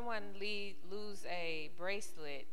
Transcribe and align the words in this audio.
someone 0.00 0.22
lead, 0.40 0.76
lose 0.90 1.26
a 1.30 1.68
bracelet, 1.76 2.46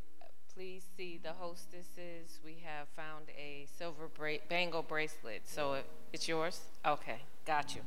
please 0.54 0.82
see 0.98 1.18
the 1.22 1.32
hostesses. 1.32 2.38
We 2.44 2.62
have 2.62 2.88
found 2.88 3.28
a 3.38 3.66
silver 3.78 4.06
bra- 4.06 4.44
bangle 4.50 4.82
bracelet. 4.82 5.42
So 5.46 5.72
it, 5.74 5.86
it's 6.12 6.28
yours? 6.28 6.60
Okay, 6.86 7.20
got 7.46 7.74
you. 7.74 7.80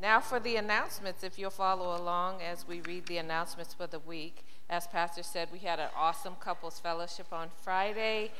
Now 0.00 0.20
for 0.20 0.40
the 0.40 0.56
announcements, 0.56 1.22
if 1.22 1.38
you'll 1.38 1.50
follow 1.50 1.94
along 1.94 2.40
as 2.40 2.66
we 2.66 2.80
read 2.80 3.06
the 3.08 3.18
announcements 3.18 3.74
for 3.74 3.86
the 3.86 3.98
week. 3.98 4.46
As 4.70 4.86
Pastor 4.86 5.22
said, 5.22 5.48
we 5.52 5.58
had 5.58 5.78
an 5.78 5.90
awesome 5.94 6.36
couples 6.40 6.80
fellowship 6.80 7.26
on 7.30 7.48
Friday, 7.62 8.30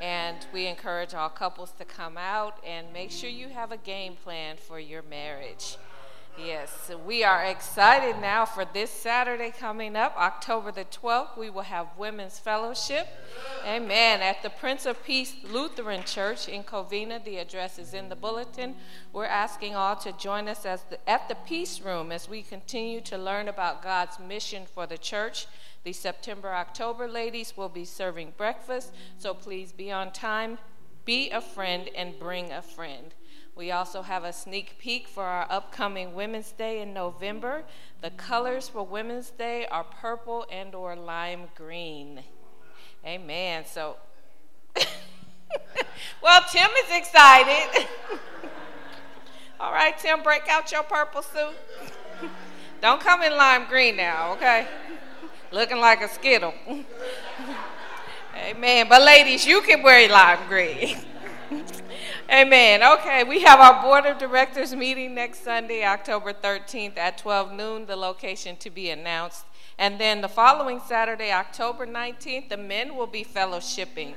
and 0.00 0.36
we 0.52 0.66
encourage 0.66 1.14
all 1.14 1.28
couples 1.28 1.70
to 1.78 1.84
come 1.84 2.18
out 2.18 2.58
and 2.66 2.92
make 2.92 3.12
sure 3.12 3.30
you 3.30 3.50
have 3.50 3.70
a 3.70 3.76
game 3.76 4.16
plan 4.16 4.56
for 4.56 4.80
your 4.80 5.02
marriage. 5.02 5.76
Yes, 6.38 6.90
we 7.06 7.24
are 7.24 7.44
excited 7.44 8.20
now 8.20 8.44
for 8.44 8.66
this 8.66 8.90
Saturday 8.90 9.50
coming 9.50 9.96
up, 9.96 10.14
October 10.18 10.70
the 10.70 10.84
12th. 10.84 11.38
We 11.38 11.48
will 11.48 11.62
have 11.62 11.86
Women's 11.96 12.38
Fellowship. 12.38 13.08
Amen. 13.66 14.20
At 14.20 14.42
the 14.42 14.50
Prince 14.50 14.84
of 14.84 15.02
Peace 15.02 15.34
Lutheran 15.50 16.04
Church 16.04 16.46
in 16.46 16.62
Covina. 16.62 17.24
The 17.24 17.38
address 17.38 17.78
is 17.78 17.94
in 17.94 18.10
the 18.10 18.16
bulletin. 18.16 18.74
We're 19.14 19.24
asking 19.24 19.76
all 19.76 19.96
to 19.96 20.12
join 20.12 20.46
us 20.46 20.66
as 20.66 20.82
the, 20.90 20.98
at 21.08 21.26
the 21.30 21.36
Peace 21.36 21.80
Room 21.80 22.12
as 22.12 22.28
we 22.28 22.42
continue 22.42 23.00
to 23.02 23.16
learn 23.16 23.48
about 23.48 23.82
God's 23.82 24.18
mission 24.18 24.64
for 24.66 24.86
the 24.86 24.98
church. 24.98 25.46
The 25.84 25.94
September 25.94 26.52
October 26.52 27.08
ladies 27.08 27.56
will 27.56 27.70
be 27.70 27.86
serving 27.86 28.34
breakfast, 28.36 28.92
so 29.16 29.32
please 29.32 29.72
be 29.72 29.90
on 29.90 30.12
time, 30.12 30.58
be 31.06 31.30
a 31.30 31.40
friend, 31.40 31.88
and 31.96 32.18
bring 32.18 32.52
a 32.52 32.60
friend. 32.60 33.14
We 33.56 33.70
also 33.70 34.02
have 34.02 34.22
a 34.22 34.34
sneak 34.34 34.78
peek 34.78 35.08
for 35.08 35.24
our 35.24 35.46
upcoming 35.48 36.14
Women's 36.14 36.52
Day 36.52 36.82
in 36.82 36.92
November. 36.92 37.64
The 38.02 38.10
colors 38.10 38.68
for 38.68 38.84
Women's 38.84 39.30
Day 39.30 39.66
are 39.66 39.82
purple 39.82 40.46
and 40.52 40.74
or 40.74 40.94
lime 40.94 41.48
green. 41.56 42.20
Amen. 43.04 43.64
So 43.64 43.96
Well, 46.22 46.42
Tim 46.50 46.70
is 46.84 46.96
excited. 46.96 47.86
All 49.60 49.72
right, 49.72 49.96
Tim, 49.98 50.22
break 50.22 50.48
out 50.50 50.70
your 50.70 50.82
purple 50.82 51.22
suit. 51.22 51.54
Don't 52.82 53.00
come 53.00 53.22
in 53.22 53.36
lime 53.36 53.66
green 53.68 53.96
now, 53.96 54.32
okay? 54.34 54.66
Looking 55.50 55.78
like 55.78 56.02
a 56.02 56.08
skittle. 56.08 56.52
Amen. 58.36 58.86
But 58.88 59.02
ladies, 59.02 59.46
you 59.46 59.62
can 59.62 59.82
wear 59.82 60.08
lime 60.10 60.46
green. 60.46 60.98
Amen. 62.28 62.82
Okay, 62.82 63.22
we 63.22 63.42
have 63.42 63.60
our 63.60 63.80
board 63.80 64.04
of 64.04 64.18
directors 64.18 64.74
meeting 64.74 65.14
next 65.14 65.44
Sunday, 65.44 65.84
October 65.84 66.32
13th 66.32 66.98
at 66.98 67.18
12 67.18 67.52
noon, 67.52 67.86
the 67.86 67.94
location 67.94 68.56
to 68.56 68.68
be 68.68 68.90
announced. 68.90 69.44
And 69.78 70.00
then 70.00 70.22
the 70.22 70.28
following 70.28 70.80
Saturday, 70.80 71.30
October 71.30 71.86
19th, 71.86 72.48
the 72.48 72.56
men 72.56 72.96
will 72.96 73.06
be 73.06 73.22
fellowshipping. 73.22 74.14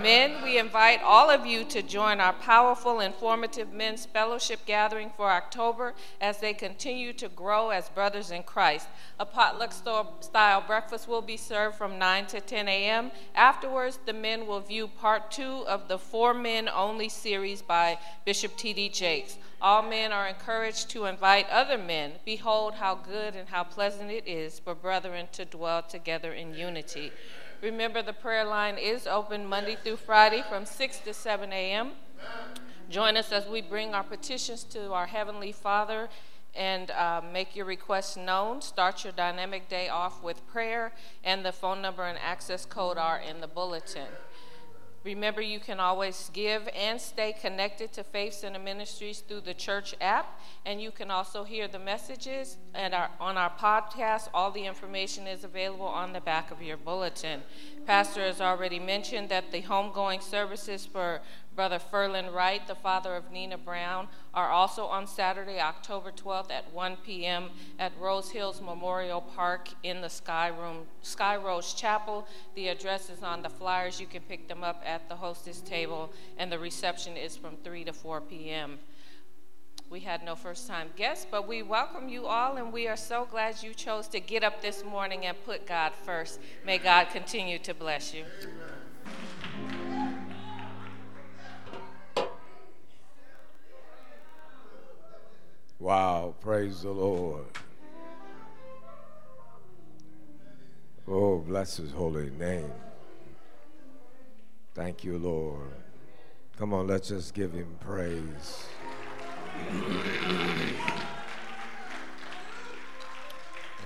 Men, 0.00 0.40
we 0.44 0.56
invite 0.56 1.02
all 1.02 1.30
of 1.30 1.44
you 1.44 1.64
to 1.64 1.82
join 1.82 2.20
our 2.20 2.32
powerful, 2.32 3.00
informative 3.00 3.72
men's 3.72 4.06
fellowship 4.06 4.60
gathering 4.66 5.10
for 5.16 5.28
October 5.28 5.94
as 6.20 6.38
they 6.38 6.54
continue 6.54 7.12
to 7.14 7.28
grow 7.28 7.70
as 7.70 7.88
brothers 7.88 8.30
in 8.30 8.44
Christ. 8.44 8.86
A 9.18 9.26
potluck 9.26 9.72
style 9.72 10.62
breakfast 10.64 11.08
will 11.08 11.22
be 11.22 11.36
served 11.36 11.74
from 11.74 11.98
9 11.98 12.26
to 12.26 12.40
10 12.40 12.68
a.m. 12.68 13.10
Afterwards, 13.34 13.98
the 14.06 14.12
men 14.12 14.46
will 14.46 14.60
view 14.60 14.86
part 14.86 15.32
two 15.32 15.64
of 15.66 15.88
the 15.88 15.98
For 15.98 16.32
Men 16.32 16.68
Only 16.68 17.08
series 17.08 17.62
by 17.62 17.98
Bishop 18.24 18.56
T.D. 18.56 18.90
Jakes. 18.90 19.38
All 19.62 19.82
men 19.82 20.10
are 20.10 20.26
encouraged 20.26 20.88
to 20.90 21.04
invite 21.04 21.48
other 21.50 21.76
men. 21.76 22.12
Behold, 22.24 22.74
how 22.74 22.94
good 22.94 23.34
and 23.34 23.48
how 23.50 23.64
pleasant 23.64 24.10
it 24.10 24.26
is 24.26 24.58
for 24.58 24.74
brethren 24.74 25.28
to 25.32 25.44
dwell 25.44 25.82
together 25.82 26.32
in 26.32 26.54
unity. 26.54 27.12
Remember, 27.60 28.00
the 28.00 28.14
prayer 28.14 28.44
line 28.44 28.78
is 28.78 29.06
open 29.06 29.46
Monday 29.46 29.76
through 29.76 29.96
Friday 29.96 30.42
from 30.48 30.64
6 30.64 31.00
to 31.00 31.12
7 31.12 31.52
a.m. 31.52 31.90
Join 32.88 33.18
us 33.18 33.32
as 33.32 33.46
we 33.46 33.60
bring 33.60 33.94
our 33.94 34.02
petitions 34.02 34.64
to 34.64 34.92
our 34.92 35.06
Heavenly 35.06 35.52
Father 35.52 36.08
and 36.54 36.90
uh, 36.90 37.20
make 37.32 37.54
your 37.54 37.66
requests 37.66 38.16
known. 38.16 38.62
Start 38.62 39.04
your 39.04 39.12
dynamic 39.12 39.68
day 39.68 39.88
off 39.88 40.22
with 40.22 40.46
prayer, 40.48 40.92
and 41.22 41.44
the 41.44 41.52
phone 41.52 41.80
number 41.80 42.04
and 42.04 42.18
access 42.18 42.64
code 42.64 42.98
are 42.98 43.18
in 43.18 43.40
the 43.40 43.46
bulletin. 43.46 44.08
Remember, 45.02 45.40
you 45.40 45.60
can 45.60 45.80
always 45.80 46.30
give 46.34 46.68
and 46.76 47.00
stay 47.00 47.32
connected 47.32 47.90
to 47.94 48.04
Faith 48.04 48.34
Center 48.34 48.58
Ministries 48.58 49.20
through 49.20 49.40
the 49.40 49.54
church 49.54 49.94
app, 49.98 50.38
and 50.66 50.80
you 50.82 50.90
can 50.90 51.10
also 51.10 51.42
hear 51.42 51.66
the 51.68 51.78
messages 51.78 52.58
and 52.74 52.92
our, 52.92 53.08
on 53.18 53.38
our 53.38 53.50
podcast. 53.50 54.28
All 54.34 54.50
the 54.50 54.66
information 54.66 55.26
is 55.26 55.42
available 55.42 55.86
on 55.86 56.12
the 56.12 56.20
back 56.20 56.50
of 56.50 56.60
your 56.60 56.76
bulletin. 56.76 57.40
Pastor 57.86 58.20
has 58.20 58.42
already 58.42 58.78
mentioned 58.78 59.30
that 59.30 59.50
the 59.52 59.62
homegoing 59.62 60.22
services 60.22 60.84
for 60.84 61.22
Brother 61.60 61.78
Ferlin 61.78 62.32
Wright, 62.32 62.66
the 62.66 62.74
father 62.74 63.14
of 63.14 63.30
Nina 63.30 63.58
Brown, 63.58 64.08
are 64.32 64.48
also 64.48 64.86
on 64.86 65.06
Saturday, 65.06 65.60
October 65.60 66.10
12th 66.10 66.50
at 66.50 66.72
1 66.72 66.96
p.m. 67.04 67.50
at 67.78 67.92
Rose 68.00 68.30
Hills 68.30 68.62
Memorial 68.62 69.20
Park 69.20 69.68
in 69.82 70.00
the 70.00 70.08
Sky 70.08 70.48
Room, 70.48 70.86
Sky 71.02 71.36
Rose 71.36 71.74
Chapel. 71.74 72.26
The 72.54 72.68
address 72.68 73.10
is 73.10 73.22
on 73.22 73.42
the 73.42 73.50
flyers. 73.50 74.00
You 74.00 74.06
can 74.06 74.22
pick 74.22 74.48
them 74.48 74.64
up 74.64 74.82
at 74.86 75.06
the 75.10 75.16
hostess 75.16 75.60
table, 75.60 76.10
and 76.38 76.50
the 76.50 76.58
reception 76.58 77.18
is 77.18 77.36
from 77.36 77.56
3 77.62 77.84
to 77.84 77.92
4 77.92 78.22
p.m. 78.22 78.78
We 79.90 80.00
had 80.00 80.24
no 80.24 80.36
first 80.36 80.66
time 80.66 80.88
guests, 80.96 81.26
but 81.30 81.46
we 81.46 81.62
welcome 81.62 82.08
you 82.08 82.24
all, 82.24 82.56
and 82.56 82.72
we 82.72 82.88
are 82.88 82.96
so 82.96 83.28
glad 83.30 83.62
you 83.62 83.74
chose 83.74 84.08
to 84.08 84.20
get 84.20 84.42
up 84.42 84.62
this 84.62 84.82
morning 84.82 85.26
and 85.26 85.36
put 85.44 85.66
God 85.66 85.92
first. 86.06 86.40
May 86.64 86.78
God 86.78 87.08
continue 87.12 87.58
to 87.58 87.74
bless 87.74 88.14
you. 88.14 88.24
Wow, 95.80 96.34
praise 96.42 96.82
the 96.82 96.90
Lord. 96.90 97.46
Oh, 101.08 101.38
bless 101.38 101.78
his 101.78 101.90
holy 101.90 102.28
name. 102.38 102.70
Thank 104.74 105.04
you, 105.04 105.16
Lord. 105.16 105.72
Come 106.58 106.74
on, 106.74 106.86
let's 106.86 107.08
just 107.08 107.32
give 107.32 107.54
him 107.54 107.78
praise. 107.80 108.66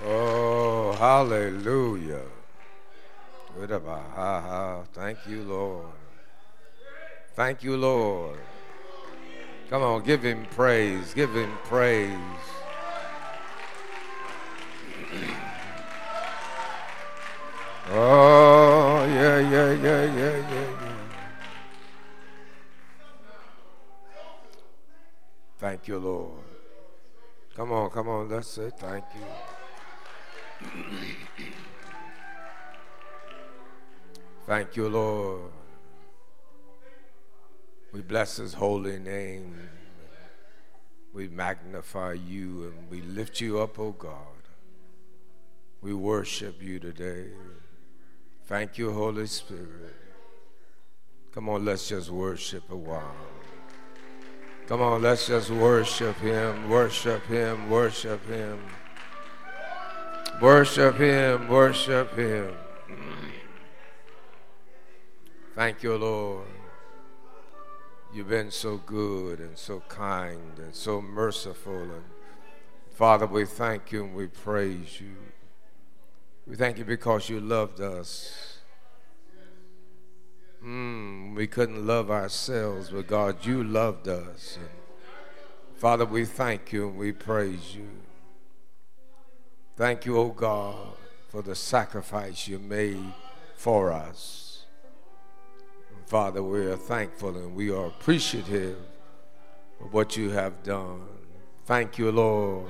oh, 0.04 0.96
hallelujah. 0.98 2.22
Ha 3.56 4.40
ha. 4.40 4.82
Thank 4.92 5.18
you, 5.28 5.44
Lord. 5.44 5.86
Thank 7.36 7.62
you, 7.62 7.76
Lord. 7.76 8.40
Come 9.70 9.82
on, 9.82 10.02
give 10.02 10.22
him 10.22 10.46
praise. 10.50 11.14
Give 11.14 11.34
him 11.34 11.50
praise. 11.64 12.18
Oh, 17.86 19.04
yeah, 19.04 19.40
yeah, 19.40 19.72
yeah, 19.72 20.04
yeah, 20.04 20.36
yeah, 20.36 20.70
yeah. 20.80 20.94
Thank 25.58 25.86
you, 25.88 25.98
Lord. 25.98 26.40
Come 27.54 27.72
on, 27.72 27.90
come 27.90 28.08
on, 28.08 28.30
let's 28.30 28.48
say 28.48 28.70
thank 28.76 29.04
you. 29.14 30.70
thank 34.46 34.76
you, 34.76 34.88
Lord. 34.88 35.63
We 37.94 38.00
bless 38.02 38.38
his 38.38 38.54
holy 38.54 38.98
name. 38.98 39.54
We 41.12 41.28
magnify 41.28 42.14
you 42.14 42.64
and 42.64 42.90
we 42.90 43.00
lift 43.02 43.40
you 43.40 43.60
up, 43.60 43.78
O 43.78 43.84
oh 43.84 43.92
God. 43.92 44.48
We 45.80 45.94
worship 45.94 46.60
you 46.60 46.80
today. 46.80 47.28
Thank 48.46 48.78
you, 48.78 48.90
Holy 48.92 49.28
Spirit. 49.28 49.94
Come 51.32 51.48
on, 51.48 51.64
let's 51.64 51.88
just 51.88 52.10
worship 52.10 52.64
a 52.68 52.76
while. 52.76 53.14
Come 54.66 54.82
on, 54.82 55.02
let's 55.02 55.28
just 55.28 55.50
worship 55.50 56.16
him, 56.16 56.68
worship 56.68 57.24
him, 57.26 57.70
worship 57.70 58.26
him. 58.26 58.58
Worship 60.40 60.96
him, 60.96 61.46
worship 61.46 62.16
him. 62.16 62.56
Thank 65.54 65.84
you, 65.84 65.96
Lord. 65.96 66.53
You've 68.14 68.28
been 68.28 68.52
so 68.52 68.76
good 68.76 69.40
and 69.40 69.58
so 69.58 69.82
kind 69.88 70.58
and 70.58 70.72
so 70.72 71.02
merciful. 71.02 71.82
And 71.82 72.04
Father, 72.92 73.26
we 73.26 73.44
thank 73.44 73.90
you 73.90 74.04
and 74.04 74.14
we 74.14 74.28
praise 74.28 75.00
you. 75.00 75.16
We 76.46 76.54
thank 76.54 76.78
you 76.78 76.84
because 76.84 77.28
you 77.28 77.40
loved 77.40 77.80
us. 77.80 78.58
Mm, 80.64 81.34
we 81.34 81.48
couldn't 81.48 81.84
love 81.84 82.08
ourselves, 82.08 82.90
but 82.90 83.08
God, 83.08 83.44
you 83.44 83.64
loved 83.64 84.06
us. 84.06 84.58
And 84.60 84.68
Father, 85.74 86.04
we 86.04 86.24
thank 86.24 86.72
you 86.72 86.86
and 86.86 86.96
we 86.96 87.10
praise 87.10 87.74
you. 87.74 87.88
Thank 89.76 90.06
you, 90.06 90.16
O 90.18 90.26
oh 90.26 90.28
God, 90.28 90.94
for 91.30 91.42
the 91.42 91.56
sacrifice 91.56 92.46
you 92.46 92.60
made 92.60 93.12
for 93.56 93.92
us. 93.92 94.43
Father, 96.06 96.42
we 96.42 96.66
are 96.66 96.76
thankful 96.76 97.30
and 97.36 97.54
we 97.54 97.70
are 97.70 97.86
appreciative 97.86 98.76
of 99.80 99.92
what 99.92 100.16
you 100.16 100.30
have 100.30 100.62
done. 100.62 101.02
Thank 101.64 101.98
you, 101.98 102.12
Lord. 102.12 102.66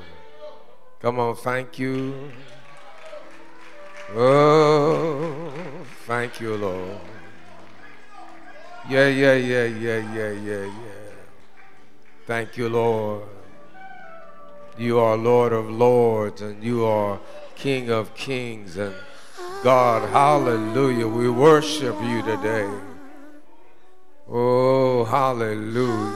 Come 1.00 1.19
on, 1.19 1.34
thank 1.36 1.78
you. 1.78 2.31
Oh, 4.14 5.52
thank 6.06 6.40
you, 6.40 6.56
Lord. 6.56 7.00
Yeah, 8.88 9.08
yeah, 9.08 9.34
yeah, 9.34 9.64
yeah, 9.64 10.14
yeah, 10.14 10.31
yeah, 10.31 10.64
yeah. 10.64 11.10
Thank 12.26 12.56
you, 12.56 12.69
Lord. 12.69 13.22
You 14.78 14.98
are 15.00 15.16
Lord 15.16 15.52
of 15.52 15.69
Lords 15.70 16.40
and 16.40 16.62
you 16.62 16.84
are 16.84 17.19
King 17.56 17.90
of 17.90 18.14
Kings 18.14 18.76
and 18.76 18.94
God, 19.62 20.08
hallelujah. 20.10 21.08
We 21.08 21.28
worship 21.31 21.96
you 22.02 22.22
today. 22.22 22.69
Oh, 24.36 25.04
hallelujah. 25.04 26.10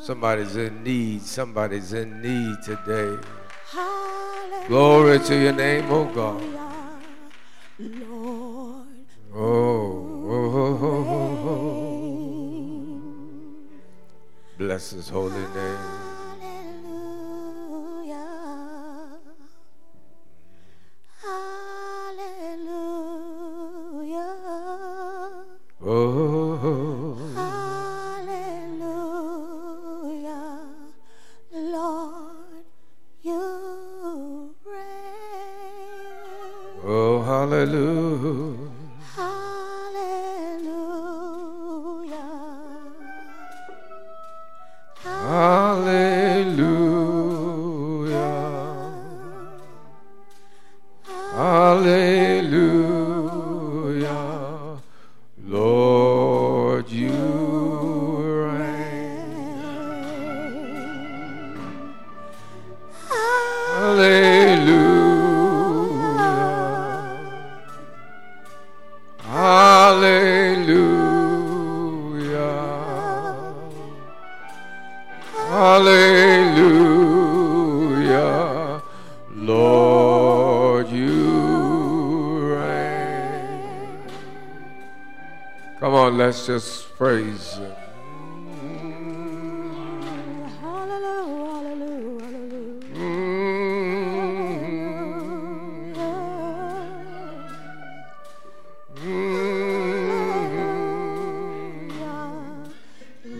Somebody's 0.00 0.54
in 0.54 0.84
need. 0.84 1.22
Somebody's 1.22 1.92
in 1.92 2.22
need 2.22 2.62
today. 2.62 3.20
Glory 4.68 5.18
to 5.18 5.34
your 5.34 5.52
name, 5.52 5.90
oh 5.90 6.04
God. 6.04 6.40
Oh, 7.82 8.86
oh, 9.34 10.28
oh, 10.30 10.78
oh, 11.48 11.74
Bless 14.56 14.90
his 14.90 15.08
holy 15.08 15.34
name. 15.34 16.09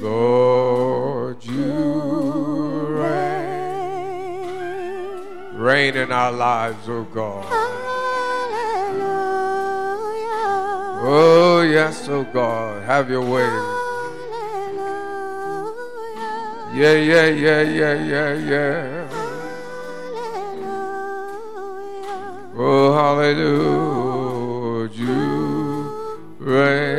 Lord, 0.01 1.45
you 1.45 1.73
reign. 3.03 3.61
Reign 5.53 5.95
in 5.97 6.11
our 6.11 6.33
lives, 6.33 6.89
oh 6.89 7.05
God. 7.05 7.45
Oh, 11.03 11.63
yes, 11.63 12.09
oh 12.09 12.25
God. 12.25 12.83
Have 12.85 13.11
your 13.11 13.21
way. 13.23 13.49
Yeah, 16.73 16.95
yeah, 16.95 17.27
yeah, 17.27 17.63
yeah, 17.63 17.95
yeah, 17.95 18.35
yeah. 18.35 19.09
Oh, 22.57 22.93
hallelujah. 22.95 24.91
You 24.95 25.91
reign. 26.39 26.90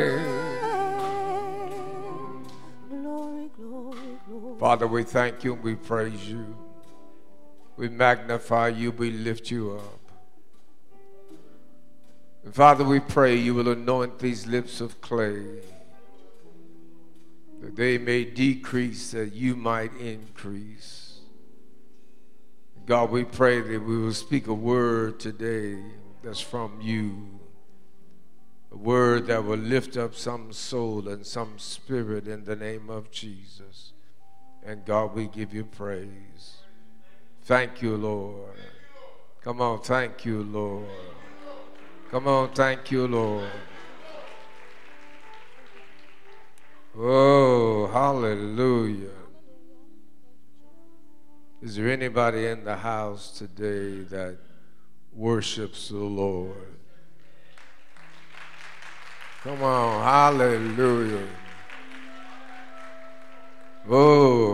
Father, 4.72 4.88
we 4.88 5.02
thank 5.02 5.44
you 5.44 5.52
and 5.52 5.62
we 5.62 5.74
praise 5.74 6.26
you. 6.26 6.56
We 7.76 7.90
magnify 7.90 8.68
you, 8.68 8.90
we 8.90 9.10
lift 9.10 9.50
you 9.50 9.72
up. 9.72 10.00
Father, 12.54 12.82
we 12.82 12.98
pray 12.98 13.34
you 13.34 13.52
will 13.52 13.68
anoint 13.68 14.18
these 14.18 14.46
lips 14.46 14.80
of 14.80 14.98
clay 15.02 15.44
that 17.60 17.76
they 17.76 17.98
may 17.98 18.24
decrease, 18.24 19.10
that 19.10 19.34
you 19.34 19.56
might 19.56 19.92
increase. 20.00 21.18
God, 22.86 23.10
we 23.10 23.24
pray 23.24 23.60
that 23.60 23.82
we 23.82 23.98
will 23.98 24.14
speak 24.14 24.46
a 24.46 24.54
word 24.54 25.20
today 25.20 25.82
that's 26.24 26.40
from 26.40 26.80
you, 26.80 27.28
a 28.72 28.78
word 28.78 29.26
that 29.26 29.44
will 29.44 29.58
lift 29.58 29.98
up 29.98 30.14
some 30.14 30.50
soul 30.50 31.08
and 31.08 31.26
some 31.26 31.58
spirit 31.58 32.26
in 32.26 32.44
the 32.44 32.56
name 32.56 32.88
of 32.88 33.10
Jesus. 33.10 33.92
And 34.64 34.84
God, 34.84 35.14
we 35.14 35.26
give 35.26 35.52
you 35.52 35.64
praise. 35.64 36.56
Thank 37.44 37.82
you, 37.82 37.96
Lord. 37.96 38.56
Come 39.42 39.60
on, 39.60 39.80
thank 39.80 40.24
you, 40.24 40.42
Lord. 40.44 40.86
Come 42.10 42.28
on, 42.28 42.52
thank 42.52 42.90
you, 42.90 43.08
Lord. 43.08 43.50
Oh, 46.96 47.88
hallelujah. 47.88 49.08
Is 51.62 51.76
there 51.76 51.88
anybody 51.88 52.46
in 52.46 52.64
the 52.64 52.76
house 52.76 53.38
today 53.38 54.02
that 54.10 54.36
worships 55.12 55.88
the 55.88 55.96
Lord? 55.96 56.76
Come 59.42 59.62
on, 59.62 60.02
hallelujah. 60.04 61.26
Oh, 63.88 64.51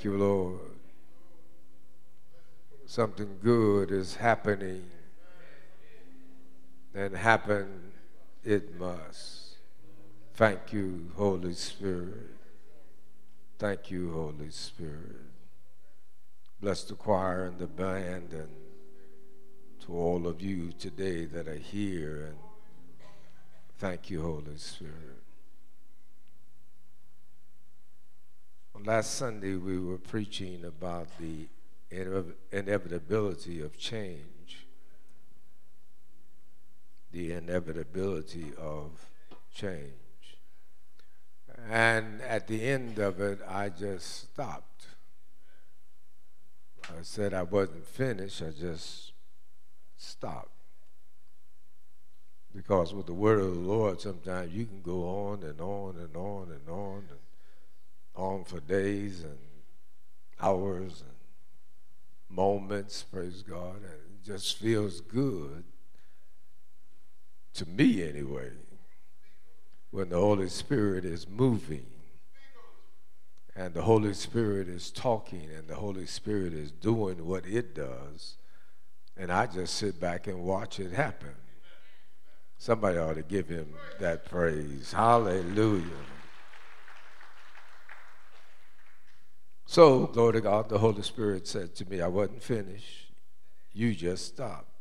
Thank 0.00 0.14
you, 0.14 0.16
Lord 0.16 0.60
something 2.86 3.38
good 3.40 3.90
is 3.90 4.16
happening, 4.16 4.82
and 6.94 7.14
happen 7.14 7.92
it 8.42 8.74
must. 8.80 9.58
Thank 10.32 10.72
you, 10.72 11.10
Holy 11.16 11.52
Spirit. 11.52 12.34
Thank 13.58 13.90
you, 13.90 14.10
Holy 14.10 14.50
Spirit. 14.50 15.20
Bless 16.62 16.82
the 16.82 16.94
choir 16.94 17.44
and 17.44 17.58
the 17.58 17.66
band 17.66 18.32
and 18.32 18.48
to 19.84 19.92
all 19.92 20.26
of 20.26 20.40
you 20.40 20.72
today 20.72 21.26
that 21.26 21.46
are 21.46 21.54
here 21.54 22.24
and 22.24 22.38
thank 23.78 24.08
you, 24.08 24.22
Holy 24.22 24.56
Spirit. 24.56 25.19
Last 28.86 29.16
Sunday 29.16 29.56
we 29.56 29.78
were 29.78 29.98
preaching 29.98 30.64
about 30.64 31.08
the 31.18 31.48
inevitability 32.50 33.60
of 33.60 33.78
change, 33.78 34.66
the 37.12 37.32
inevitability 37.32 38.52
of 38.58 39.10
change. 39.54 39.92
And 41.68 42.22
at 42.22 42.46
the 42.46 42.62
end 42.62 42.98
of 42.98 43.20
it, 43.20 43.40
I 43.46 43.68
just 43.68 44.30
stopped. 44.32 44.86
I 46.84 47.02
said 47.02 47.34
I 47.34 47.42
wasn't 47.42 47.86
finished, 47.86 48.40
I 48.40 48.50
just 48.58 49.12
stopped. 49.98 50.48
Because 52.56 52.94
with 52.94 53.06
the 53.06 53.14
word 53.14 53.40
of 53.40 53.52
the 53.52 53.60
Lord, 53.60 54.00
sometimes 54.00 54.54
you 54.54 54.64
can 54.64 54.80
go 54.80 55.02
on 55.02 55.42
and 55.42 55.60
on 55.60 55.96
and 55.98 56.16
on 56.16 56.48
and 56.50 56.68
on 56.68 57.04
and 57.10 57.18
on 58.14 58.44
for 58.44 58.60
days 58.60 59.22
and 59.22 59.38
hours 60.40 61.02
and 61.02 62.36
moments, 62.36 63.02
praise 63.02 63.42
God, 63.42 63.76
and 63.76 63.84
it 63.84 64.24
just 64.24 64.58
feels 64.58 65.00
good 65.00 65.64
to 67.54 67.66
me 67.66 68.08
anyway 68.08 68.50
when 69.90 70.08
the 70.08 70.18
Holy 70.18 70.48
Spirit 70.48 71.04
is 71.04 71.28
moving 71.28 71.86
and 73.56 73.74
the 73.74 73.82
Holy 73.82 74.14
Spirit 74.14 74.68
is 74.68 74.90
talking 74.90 75.48
and 75.56 75.66
the 75.66 75.74
Holy 75.74 76.06
Spirit 76.06 76.54
is 76.54 76.70
doing 76.70 77.26
what 77.26 77.44
it 77.46 77.74
does, 77.74 78.36
and 79.16 79.32
I 79.32 79.46
just 79.46 79.74
sit 79.74 80.00
back 80.00 80.28
and 80.28 80.42
watch 80.44 80.78
it 80.78 80.92
happen. 80.92 81.34
Somebody 82.56 82.98
ought 82.98 83.14
to 83.14 83.22
give 83.22 83.48
him 83.48 83.74
that 83.98 84.24
praise. 84.24 84.92
Hallelujah. 84.92 85.84
So, 89.72 90.08
glory 90.08 90.32
to 90.32 90.40
God, 90.40 90.68
the 90.68 90.78
Holy 90.78 91.02
Spirit 91.02 91.46
said 91.46 91.76
to 91.76 91.88
me, 91.88 92.00
I 92.00 92.08
wasn't 92.08 92.42
finished. 92.42 93.12
You 93.72 93.94
just 93.94 94.26
stopped. 94.26 94.74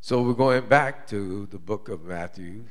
So, 0.00 0.22
we're 0.22 0.32
going 0.32 0.66
back 0.66 1.06
to 1.10 1.46
the 1.46 1.60
book 1.60 1.88
of 1.88 2.02
Matthew, 2.02 2.64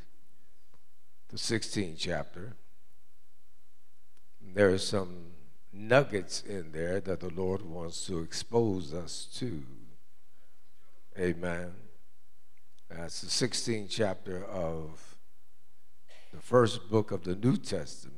the 1.30 1.38
16th 1.38 1.96
chapter. 1.98 2.58
There 4.42 4.72
are 4.72 4.78
some 4.78 5.28
nuggets 5.72 6.42
in 6.42 6.74
there 6.74 7.00
that 7.00 7.22
the 7.22 7.30
Lord 7.30 7.62
wants 7.62 8.06
to 8.08 8.20
expose 8.20 8.94
us 8.94 9.30
to. 9.38 9.64
Amen. 11.18 11.72
That's 12.90 13.22
the 13.22 13.28
16th 13.28 13.88
chapter 13.90 14.44
of 14.44 15.16
the 16.34 16.42
first 16.42 16.90
book 16.90 17.12
of 17.12 17.24
the 17.24 17.38
New 17.38 17.56
Testament, 17.56 18.15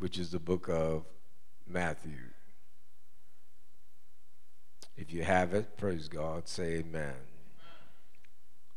which 0.00 0.18
is 0.18 0.30
the 0.30 0.38
book 0.38 0.68
of 0.68 1.04
Matthew. 1.68 2.30
If 4.96 5.12
you 5.12 5.22
have 5.22 5.52
it, 5.52 5.76
praise 5.76 6.08
God, 6.08 6.48
say 6.48 6.78
amen. 6.78 7.14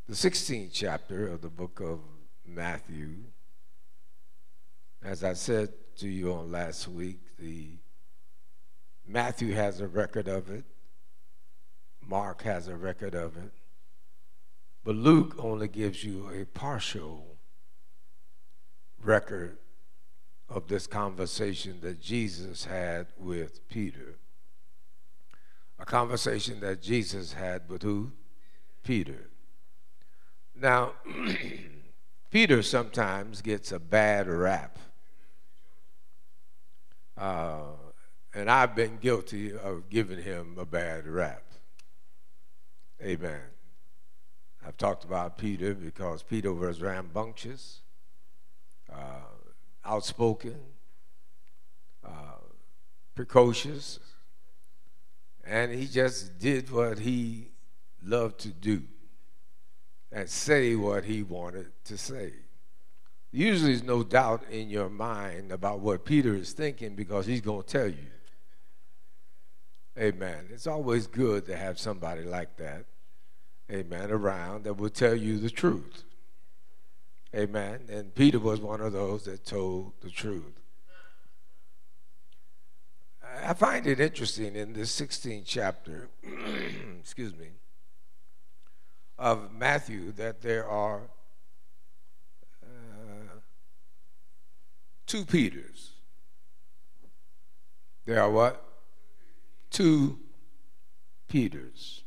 The 0.07 0.15
16th 0.15 0.71
chapter 0.73 1.27
of 1.29 1.41
the 1.41 1.49
book 1.49 1.79
of 1.79 2.01
Matthew, 2.45 3.15
as 5.01 5.23
I 5.23 5.33
said 5.33 5.69
to 5.97 6.09
you 6.09 6.33
on 6.33 6.51
last 6.51 6.89
week, 6.89 7.21
the 7.39 7.69
Matthew 9.07 9.53
has 9.53 9.79
a 9.79 9.87
record 9.87 10.27
of 10.27 10.49
it, 10.49 10.65
Mark 12.05 12.41
has 12.43 12.67
a 12.67 12.75
record 12.75 13.15
of 13.15 13.37
it, 13.37 13.51
but 14.83 14.95
Luke 14.95 15.35
only 15.39 15.69
gives 15.69 16.03
you 16.03 16.29
a 16.29 16.45
partial 16.45 17.37
record 19.01 19.57
of 20.49 20.67
this 20.67 20.87
conversation 20.87 21.79
that 21.81 21.99
Jesus 21.99 22.65
had 22.65 23.07
with 23.17 23.67
Peter. 23.69 24.17
A 25.79 25.85
conversation 25.85 26.59
that 26.59 26.81
Jesus 26.81 27.33
had 27.33 27.69
with 27.69 27.81
who? 27.81 28.11
Peter. 28.83 29.29
Now, 30.55 30.93
Peter 32.31 32.61
sometimes 32.61 33.41
gets 33.41 33.71
a 33.71 33.79
bad 33.79 34.27
rap. 34.27 34.77
Uh, 37.17 37.73
and 38.33 38.49
I've 38.49 38.75
been 38.75 38.97
guilty 38.97 39.55
of 39.55 39.89
giving 39.89 40.21
him 40.21 40.55
a 40.57 40.65
bad 40.65 41.07
rap. 41.07 41.43
Amen. 43.01 43.41
I've 44.65 44.77
talked 44.77 45.03
about 45.03 45.37
Peter 45.37 45.73
because 45.73 46.23
Peter 46.23 46.53
was 46.53 46.81
rambunctious, 46.81 47.81
uh, 48.91 49.27
outspoken, 49.85 50.57
uh, 52.03 52.39
precocious, 53.15 53.99
and 55.45 55.71
he 55.73 55.87
just 55.87 56.39
did 56.39 56.71
what 56.71 56.99
he 56.99 57.49
loved 58.03 58.39
to 58.39 58.49
do 58.49 58.83
and 60.11 60.29
say 60.29 60.75
what 60.75 61.03
he 61.03 61.23
wanted 61.23 61.71
to 61.85 61.97
say. 61.97 62.33
Usually, 63.31 63.71
there's 63.71 63.83
no 63.83 64.03
doubt 64.03 64.43
in 64.51 64.69
your 64.69 64.89
mind 64.89 65.51
about 65.51 65.79
what 65.79 66.05
Peter 66.05 66.35
is 66.35 66.53
thinking 66.53 66.95
because 66.95 67.25
he's 67.25 67.41
going 67.41 67.63
to 67.63 67.67
tell 67.67 67.87
you. 67.87 68.07
Amen. 69.97 70.47
It's 70.51 70.67
always 70.67 71.07
good 71.07 71.45
to 71.47 71.57
have 71.57 71.79
somebody 71.79 72.23
like 72.23 72.57
that 72.57 72.85
amen, 73.71 74.11
around 74.11 74.63
that 74.63 74.75
will 74.75 74.89
tell 74.89 75.15
you 75.15 75.39
the 75.39 75.49
truth. 75.49 76.03
Amen. 77.35 77.81
And 77.89 78.13
Peter 78.13 78.39
was 78.39 78.59
one 78.59 78.81
of 78.81 78.93
those 78.93 79.25
that 79.25 79.45
told 79.45 79.93
the 80.01 80.09
truth. 80.09 80.59
I 83.43 83.53
find 83.53 83.87
it 83.87 83.99
interesting 83.99 84.55
in 84.55 84.73
this 84.73 84.99
16th 84.99 85.43
chapter, 85.45 86.09
excuse 86.99 87.35
me, 87.35 87.47
of 89.17 89.51
Matthew 89.51 90.11
that 90.13 90.41
there 90.41 90.67
are 90.67 91.09
uh, 92.63 93.39
two 95.07 95.25
Peters. 95.25 95.91
There 98.05 98.21
are 98.21 98.29
what? 98.29 98.63
Two 99.71 100.19
Peters. 101.27 102.03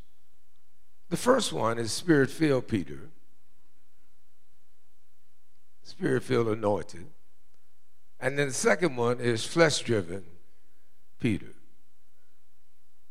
The 1.08 1.16
first 1.16 1.52
one 1.52 1.78
is 1.78 1.92
spirit 1.92 2.30
filled 2.30 2.68
Peter, 2.68 3.10
spirit 5.86 6.22
filled 6.22 6.48
anointed. 6.48 7.06
And 8.20 8.38
then 8.38 8.48
the 8.48 8.54
second 8.54 8.96
one 8.96 9.20
is 9.20 9.44
flesh 9.44 9.80
driven 9.80 10.24
Peter. 11.20 11.52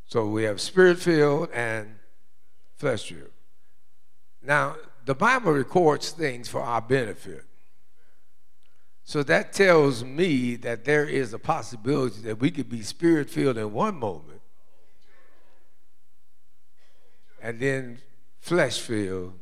So 0.08 0.28
we 0.28 0.44
have 0.44 0.62
spirit 0.62 1.00
filled 1.00 1.50
and 1.52 1.96
flesh 2.78 3.08
driven. 3.08 3.30
Now, 4.44 4.76
the 5.06 5.16
Bible 5.16 5.54
records 5.54 6.12
things 6.12 6.50
for 6.50 6.62
our 6.62 6.82
benefit. 6.82 7.46
So 9.04 9.24
that 9.24 9.54
tells 9.54 10.04
me 10.04 10.56
that 10.58 10.84
there 10.84 11.06
is 11.06 11.34
a 11.34 11.40
possibility 11.40 12.22
that 12.22 12.40
we 12.40 12.52
could 12.52 12.70
be 12.70 12.82
spirit 12.82 13.30
filled 13.30 13.58
in 13.58 13.72
one 13.72 13.96
moment 13.96 14.42
and 17.42 17.60
then 17.60 18.00
flesh 18.40 18.80
filled 18.80 19.34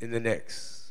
in 0.00 0.12
the 0.12 0.20
next. 0.20 0.81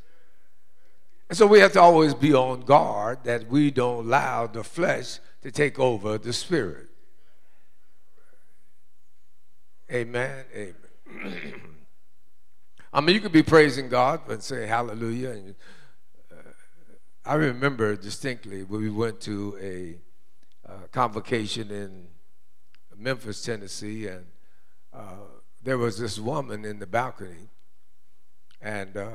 And 1.32 1.38
so 1.38 1.48
we 1.48 1.62
have 1.62 1.72
to 1.72 1.82
always 1.82 2.14
be 2.14 2.34
on 2.34 2.60
guard 2.60 3.20
that 3.24 3.48
we 3.48 3.72
don't 3.72 4.06
allow 4.06 4.48
the 4.48 4.66
flesh 4.66 5.20
to 5.44 5.50
take 5.50 5.80
over 5.80 6.18
the 6.18 6.34
spirit. 6.34 6.90
Amen. 9.90 10.44
Amen. 10.54 11.54
I 12.94 13.00
mean, 13.00 13.16
you 13.16 13.22
could 13.22 13.32
be 13.32 13.44
praising 13.44 13.88
God 13.88 14.28
and 14.30 14.44
say 14.44 14.68
hallelujah. 14.68 15.30
And, 15.30 15.56
uh, 16.30 16.52
I 17.24 17.36
remember 17.36 17.96
distinctly 17.96 18.66
when 18.66 18.82
we 18.82 18.90
went 18.90 19.22
to 19.22 19.58
a 19.62 20.70
uh, 20.70 20.88
convocation 20.92 21.72
in 21.72 22.08
Memphis, 22.98 23.42
Tennessee, 23.42 24.08
and 24.08 24.26
uh, 24.94 25.14
there 25.64 25.78
was 25.78 25.98
this 25.98 26.20
woman 26.20 26.66
in 26.66 26.80
the 26.80 26.88
balcony, 26.88 27.48
and 28.62 28.98
uh, 28.98 29.12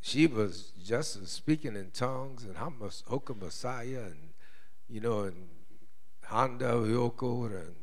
she 0.00 0.26
was 0.26 0.72
just 0.84 1.26
speaking 1.28 1.76
in 1.76 1.90
tongues 1.90 2.44
and 2.44 2.56
how 2.56 2.70
much 2.70 3.04
Hoka 3.04 3.38
Messiah 3.40 4.04
and 4.06 4.30
you 4.88 5.00
know 5.00 5.20
and 5.20 5.48
Honda 6.26 6.72
Yoko 6.72 7.46
and 7.46 7.74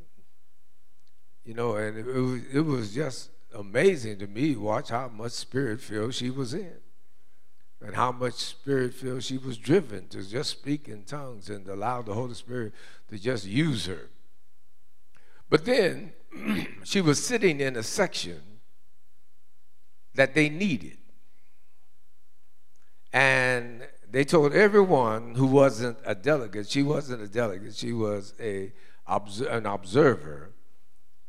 you 1.43 1.53
know 1.53 1.75
and 1.75 1.97
it, 1.97 2.07
it, 2.07 2.19
was, 2.19 2.41
it 2.53 2.61
was 2.61 2.93
just 2.93 3.29
amazing 3.53 4.19
to 4.19 4.27
me 4.27 4.55
watch 4.55 4.89
how 4.89 5.07
much 5.07 5.31
spirit 5.31 5.81
filled 5.81 6.13
she 6.13 6.29
was 6.29 6.53
in 6.53 6.77
and 7.81 7.95
how 7.95 8.11
much 8.11 8.33
spirit 8.33 8.93
filled 8.93 9.23
she 9.23 9.37
was 9.37 9.57
driven 9.57 10.07
to 10.07 10.27
just 10.27 10.49
speak 10.49 10.87
in 10.87 11.03
tongues 11.03 11.49
and 11.49 11.67
allow 11.67 12.01
the 12.01 12.13
Holy 12.13 12.33
Spirit 12.33 12.73
to 13.09 13.19
just 13.19 13.45
use 13.45 13.85
her. 13.85 14.09
But 15.49 15.65
then 15.65 16.13
she 16.83 17.01
was 17.01 17.23
sitting 17.23 17.59
in 17.59 17.75
a 17.75 17.83
section 17.83 18.41
that 20.15 20.33
they 20.33 20.49
needed. 20.49 20.97
And 23.15 23.87
they 24.11 24.25
told 24.25 24.51
everyone 24.51 25.35
who 25.35 25.47
wasn't 25.47 25.97
a 26.05 26.13
delegate, 26.13 26.67
she 26.67 26.83
wasn't 26.83 27.21
a 27.21 27.29
delegate, 27.29 27.73
she 27.73 27.93
was 27.93 28.33
a, 28.41 28.73
an 29.07 29.65
observer, 29.65 30.51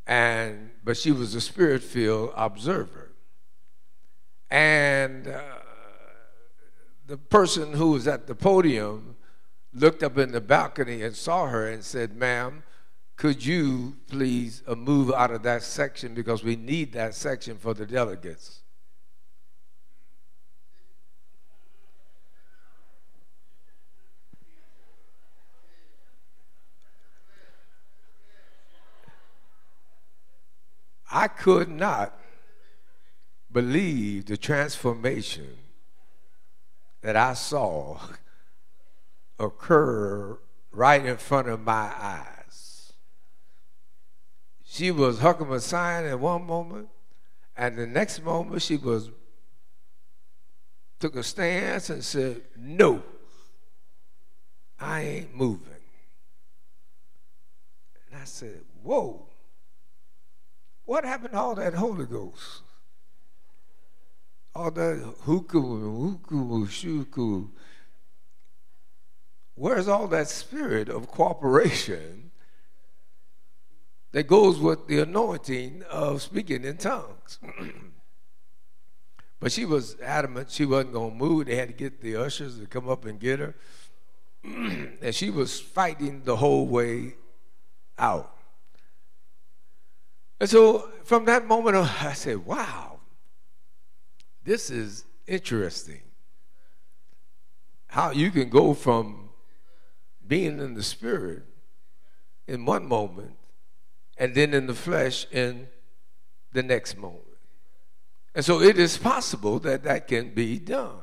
and, 0.05 0.71
but 0.83 0.97
she 0.97 1.13
was 1.13 1.37
a 1.37 1.41
spirit 1.41 1.85
filled 1.85 2.33
observer. 2.35 3.13
And 4.51 5.29
uh, 5.29 5.41
the 7.07 7.19
person 7.19 7.75
who 7.75 7.93
was 7.93 8.09
at 8.09 8.27
the 8.27 8.35
podium 8.35 9.15
looked 9.73 10.03
up 10.03 10.19
in 10.19 10.33
the 10.33 10.41
balcony 10.41 11.03
and 11.03 11.15
saw 11.15 11.47
her 11.47 11.69
and 11.69 11.85
said, 11.85 12.17
Ma'am, 12.17 12.65
could 13.15 13.47
you 13.47 13.95
please 14.09 14.65
uh, 14.67 14.75
move 14.75 15.13
out 15.13 15.31
of 15.31 15.45
that 15.45 15.63
section 15.63 16.15
because 16.15 16.43
we 16.43 16.57
need 16.57 16.93
that 16.95 17.15
section 17.15 17.57
for 17.57 17.75
the 17.75 17.87
delegates? 17.87 18.63
I 31.17 31.29
could 31.29 31.71
not 31.71 32.15
believe 33.51 34.27
the 34.27 34.37
transformation 34.37 35.57
that 37.01 37.17
I 37.17 37.33
saw 37.33 37.99
occur 39.39 40.39
right 40.71 41.07
in 41.07 41.17
front 41.17 41.49
of 41.49 41.61
my 41.61 41.91
eyes. 41.99 42.93
She 44.63 44.91
was 44.91 45.21
hugging 45.21 45.49
Messiah 45.49 46.13
in 46.13 46.21
one 46.21 46.47
moment, 46.47 46.91
and 47.57 47.79
the 47.79 47.87
next 47.87 48.23
moment 48.23 48.61
she 48.61 48.77
was 48.77 49.09
took 51.01 51.17
a 51.17 51.23
stance 51.23 51.89
and 51.89 52.05
said, 52.05 52.43
No, 52.59 53.03
I 54.79 55.01
ain't 55.01 55.35
moving. 55.35 55.83
And 58.11 58.21
I 58.21 58.25
said, 58.25 58.61
Whoa, 58.83 59.26
what 60.87 61.05
happened 61.05 61.33
to 61.33 61.39
all 61.39 61.55
that 61.57 61.75
Holy 61.75 62.07
Ghost? 62.07 62.63
All 64.55 64.71
that 64.71 65.15
huku, 65.25 66.19
huku, 66.21 66.67
shuku. 66.67 67.51
Where's 69.55 69.89
all 69.89 70.07
that 70.09 70.29
spirit 70.29 70.89
of 70.89 71.09
cooperation 71.09 72.31
that 74.13 74.27
goes 74.27 74.59
with 74.59 74.87
the 74.87 75.01
anointing 75.01 75.83
of 75.91 76.23
speaking 76.23 76.65
in 76.65 76.79
tongues? 76.79 77.39
But 79.39 79.53
she 79.53 79.67
was 79.67 80.01
adamant 80.01 80.51
she 80.51 80.65
wasn't 80.65 80.95
going 80.95 81.11
to 81.11 81.17
move. 81.17 81.47
They 81.47 81.57
had 81.57 81.69
to 81.69 81.75
get 81.75 82.01
the 82.01 82.17
ushers 82.17 82.59
to 82.59 82.67
come 82.67 82.89
up 82.89 83.05
and 83.05 83.21
get 83.21 83.39
her. 83.39 83.55
and 84.45 85.15
she 85.15 85.31
was 85.31 85.61
fighting 85.61 86.23
the 86.25 86.37
whole 86.37 86.67
way 86.67 87.15
out. 87.99 88.36
And 90.39 90.49
so 90.49 90.91
from 91.05 91.25
that 91.27 91.47
moment 91.47 91.77
on, 91.77 91.89
I 92.01 92.13
said, 92.13 92.45
wow, 92.45 93.01
this 94.45 94.71
is 94.71 95.05
interesting. 95.27 96.03
How 97.89 98.11
you 98.11 98.31
can 98.31 98.49
go 98.49 98.75
from 98.75 99.31
being 100.27 100.59
in 100.61 100.75
the 100.75 100.83
spirit 100.83 101.45
in 102.47 102.65
one 102.65 102.87
moment 102.87 103.37
and 104.19 104.35
then 104.35 104.53
in 104.55 104.67
the 104.67 104.75
flesh 104.75 105.27
in 105.31 105.69
the 106.53 106.63
next 106.63 106.97
moment. 106.97 107.23
And 108.35 108.45
so 108.45 108.61
it 108.61 108.79
is 108.79 108.99
possible 108.99 109.59
that 109.61 109.85
that 109.85 110.09
can 110.09 110.35
be 110.35 110.59
done. 110.59 111.01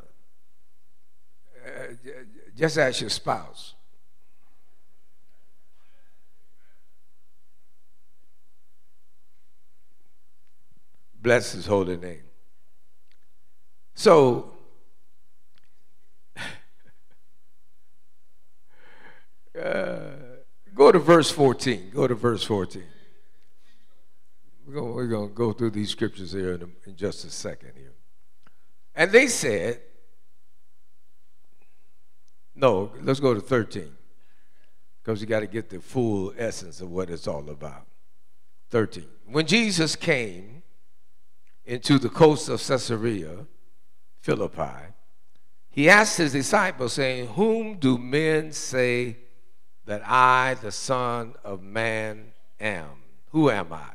Uh, 1.65 1.93
just 2.55 2.77
ask 2.77 3.01
your 3.01 3.09
spouse. 3.09 3.73
Bless 11.23 11.53
his 11.53 11.65
holy 11.65 11.95
name. 11.95 12.23
So, 13.95 14.51
uh, 19.57 20.01
go 20.75 20.91
to 20.91 20.99
verse 20.99 21.31
14. 21.31 21.91
Go 21.93 22.07
to 22.07 22.15
verse 22.15 22.43
14. 22.43 22.83
We're 24.67 25.07
going, 25.07 25.29
to 25.29 25.33
go 25.33 25.53
through 25.53 25.69
these 25.69 25.91
scriptures 25.91 26.33
here 26.33 26.55
in, 26.55 26.73
in 26.85 26.97
just 26.97 27.23
a 27.23 27.29
second 27.29 27.71
here. 27.77 27.93
And 28.93 29.09
they 29.13 29.27
said, 29.27 29.79
no, 32.53 32.91
let's 33.01 33.21
go 33.21 33.33
to 33.33 33.39
13 33.39 33.95
because 35.01 35.21
you 35.21 35.27
got 35.27 35.39
to 35.39 35.47
get 35.47 35.69
the 35.69 35.79
full 35.79 36.33
essence 36.37 36.81
of 36.81 36.91
what 36.91 37.09
it's 37.09 37.27
all 37.27 37.49
about. 37.49 37.87
13. 38.71 39.05
When 39.25 39.47
Jesus 39.47 39.95
came 39.95 40.62
into 41.65 41.97
the 41.97 42.09
coast 42.09 42.49
of 42.49 42.65
Caesarea 42.65 43.45
Philippi, 44.19 44.93
he 45.69 45.89
asked 45.89 46.17
his 46.17 46.33
disciples, 46.33 46.93
saying, 46.93 47.27
Whom 47.29 47.77
do 47.77 47.97
men 47.97 48.51
say 48.51 49.17
that 49.85 50.01
I, 50.05 50.55
the 50.61 50.71
Son 50.71 51.33
of 51.43 51.63
Man, 51.63 52.33
am? 52.59 52.89
Who 53.31 53.49
am 53.49 53.73
I? 53.73 53.91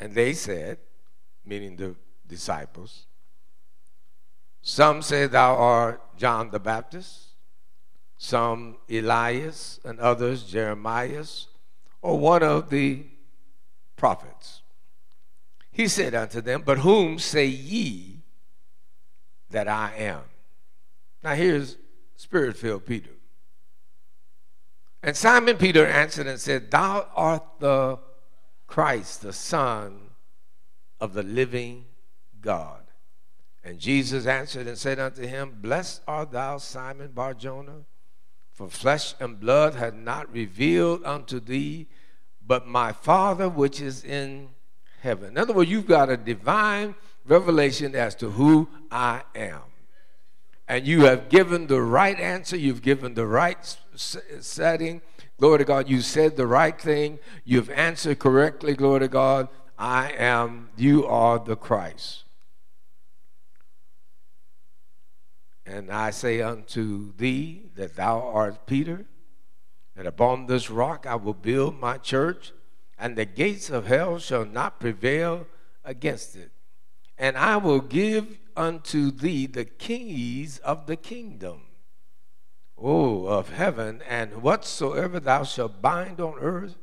And 0.00 0.14
they 0.14 0.32
said, 0.32 0.78
meaning 1.44 1.76
the 1.76 1.94
disciples, 2.26 3.06
some 4.60 5.02
say 5.02 5.26
thou 5.26 5.54
art 5.54 6.16
John 6.16 6.50
the 6.50 6.60
Baptist, 6.60 7.28
some 8.16 8.76
Elias, 8.90 9.78
and 9.84 9.98
others 10.00 10.42
Jeremiah, 10.42 11.24
or 12.02 12.18
one 12.18 12.42
of 12.42 12.70
the 12.70 13.06
prophets. 13.96 14.62
He 15.78 15.86
said 15.86 16.12
unto 16.12 16.40
them, 16.40 16.62
But 16.66 16.78
whom 16.78 17.20
say 17.20 17.46
ye 17.46 18.24
that 19.50 19.68
I 19.68 19.94
am? 19.96 20.22
Now 21.22 21.34
here's 21.34 21.76
spirit 22.16 22.56
filled 22.56 22.84
Peter. 22.84 23.12
And 25.04 25.16
Simon 25.16 25.56
Peter 25.56 25.86
answered 25.86 26.26
and 26.26 26.40
said, 26.40 26.72
Thou 26.72 27.06
art 27.14 27.60
the 27.60 28.00
Christ, 28.66 29.22
the 29.22 29.32
Son 29.32 30.00
of 30.98 31.12
the 31.12 31.22
living 31.22 31.84
God. 32.40 32.82
And 33.62 33.78
Jesus 33.78 34.26
answered 34.26 34.66
and 34.66 34.76
said 34.76 34.98
unto 34.98 35.28
him, 35.28 35.58
Blessed 35.60 36.02
art 36.08 36.32
thou, 36.32 36.58
Simon 36.58 37.12
Barjona, 37.12 37.84
for 38.52 38.68
flesh 38.68 39.14
and 39.20 39.38
blood 39.38 39.76
had 39.76 39.94
not 39.94 40.32
revealed 40.32 41.04
unto 41.04 41.38
thee, 41.38 41.86
but 42.44 42.66
my 42.66 42.90
Father 42.90 43.48
which 43.48 43.80
is 43.80 44.02
in 44.02 44.48
heaven. 45.00 45.30
In 45.30 45.38
other 45.38 45.52
words, 45.52 45.70
you've 45.70 45.86
got 45.86 46.10
a 46.10 46.16
divine 46.16 46.94
revelation 47.26 47.94
as 47.94 48.14
to 48.16 48.30
who 48.30 48.68
I 48.90 49.22
am. 49.34 49.62
And 50.66 50.86
you 50.86 51.04
have 51.04 51.28
given 51.28 51.66
the 51.66 51.80
right 51.80 52.18
answer, 52.18 52.56
you've 52.56 52.82
given 52.82 53.14
the 53.14 53.26
right 53.26 53.76
setting 53.94 55.00
Glory 55.38 55.58
to 55.58 55.64
God, 55.64 55.88
you 55.88 56.00
said 56.00 56.36
the 56.36 56.48
right 56.48 56.78
thing. 56.78 57.20
You've 57.44 57.70
answered 57.70 58.18
correctly. 58.18 58.74
Glory 58.74 59.00
to 59.00 59.08
God. 59.08 59.48
I 59.78 60.10
am, 60.18 60.70
you 60.76 61.06
are 61.06 61.38
the 61.38 61.54
Christ. 61.54 62.24
And 65.64 65.92
I 65.92 66.10
say 66.10 66.42
unto 66.42 67.14
thee 67.16 67.70
that 67.76 67.94
thou 67.94 68.20
art 68.20 68.66
Peter, 68.66 69.06
and 69.94 70.08
upon 70.08 70.46
this 70.46 70.70
rock 70.70 71.06
I 71.06 71.14
will 71.14 71.34
build 71.34 71.78
my 71.78 71.98
church, 71.98 72.52
and 72.98 73.16
the 73.16 73.24
gates 73.24 73.70
of 73.70 73.86
hell 73.86 74.18
shall 74.18 74.44
not 74.44 74.80
prevail 74.80 75.46
against 75.84 76.36
it. 76.36 76.50
And 77.16 77.36
I 77.36 77.56
will 77.56 77.80
give 77.80 78.38
unto 78.56 79.10
thee 79.10 79.46
the 79.46 79.64
keys 79.64 80.58
of 80.58 80.86
the 80.86 80.96
kingdom 80.96 81.62
oh, 82.80 83.26
of 83.26 83.50
heaven, 83.50 84.02
and 84.08 84.42
whatsoever 84.42 85.20
thou 85.20 85.42
shalt 85.42 85.82
bind 85.82 86.20
on 86.20 86.38
earth 86.40 86.76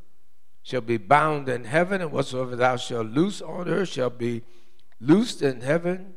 shall 0.61 0.81
be 0.81 0.97
bound 0.97 1.47
in 1.47 1.65
heaven, 1.65 2.01
and 2.01 2.11
whatsoever 2.11 2.55
thou 2.55 2.75
shalt 2.75 3.07
loose 3.07 3.41
on 3.41 3.69
earth 3.69 3.89
shall 3.89 4.09
be 4.09 4.43
loosed 4.99 5.41
in 5.41 5.61
heaven. 5.61 6.15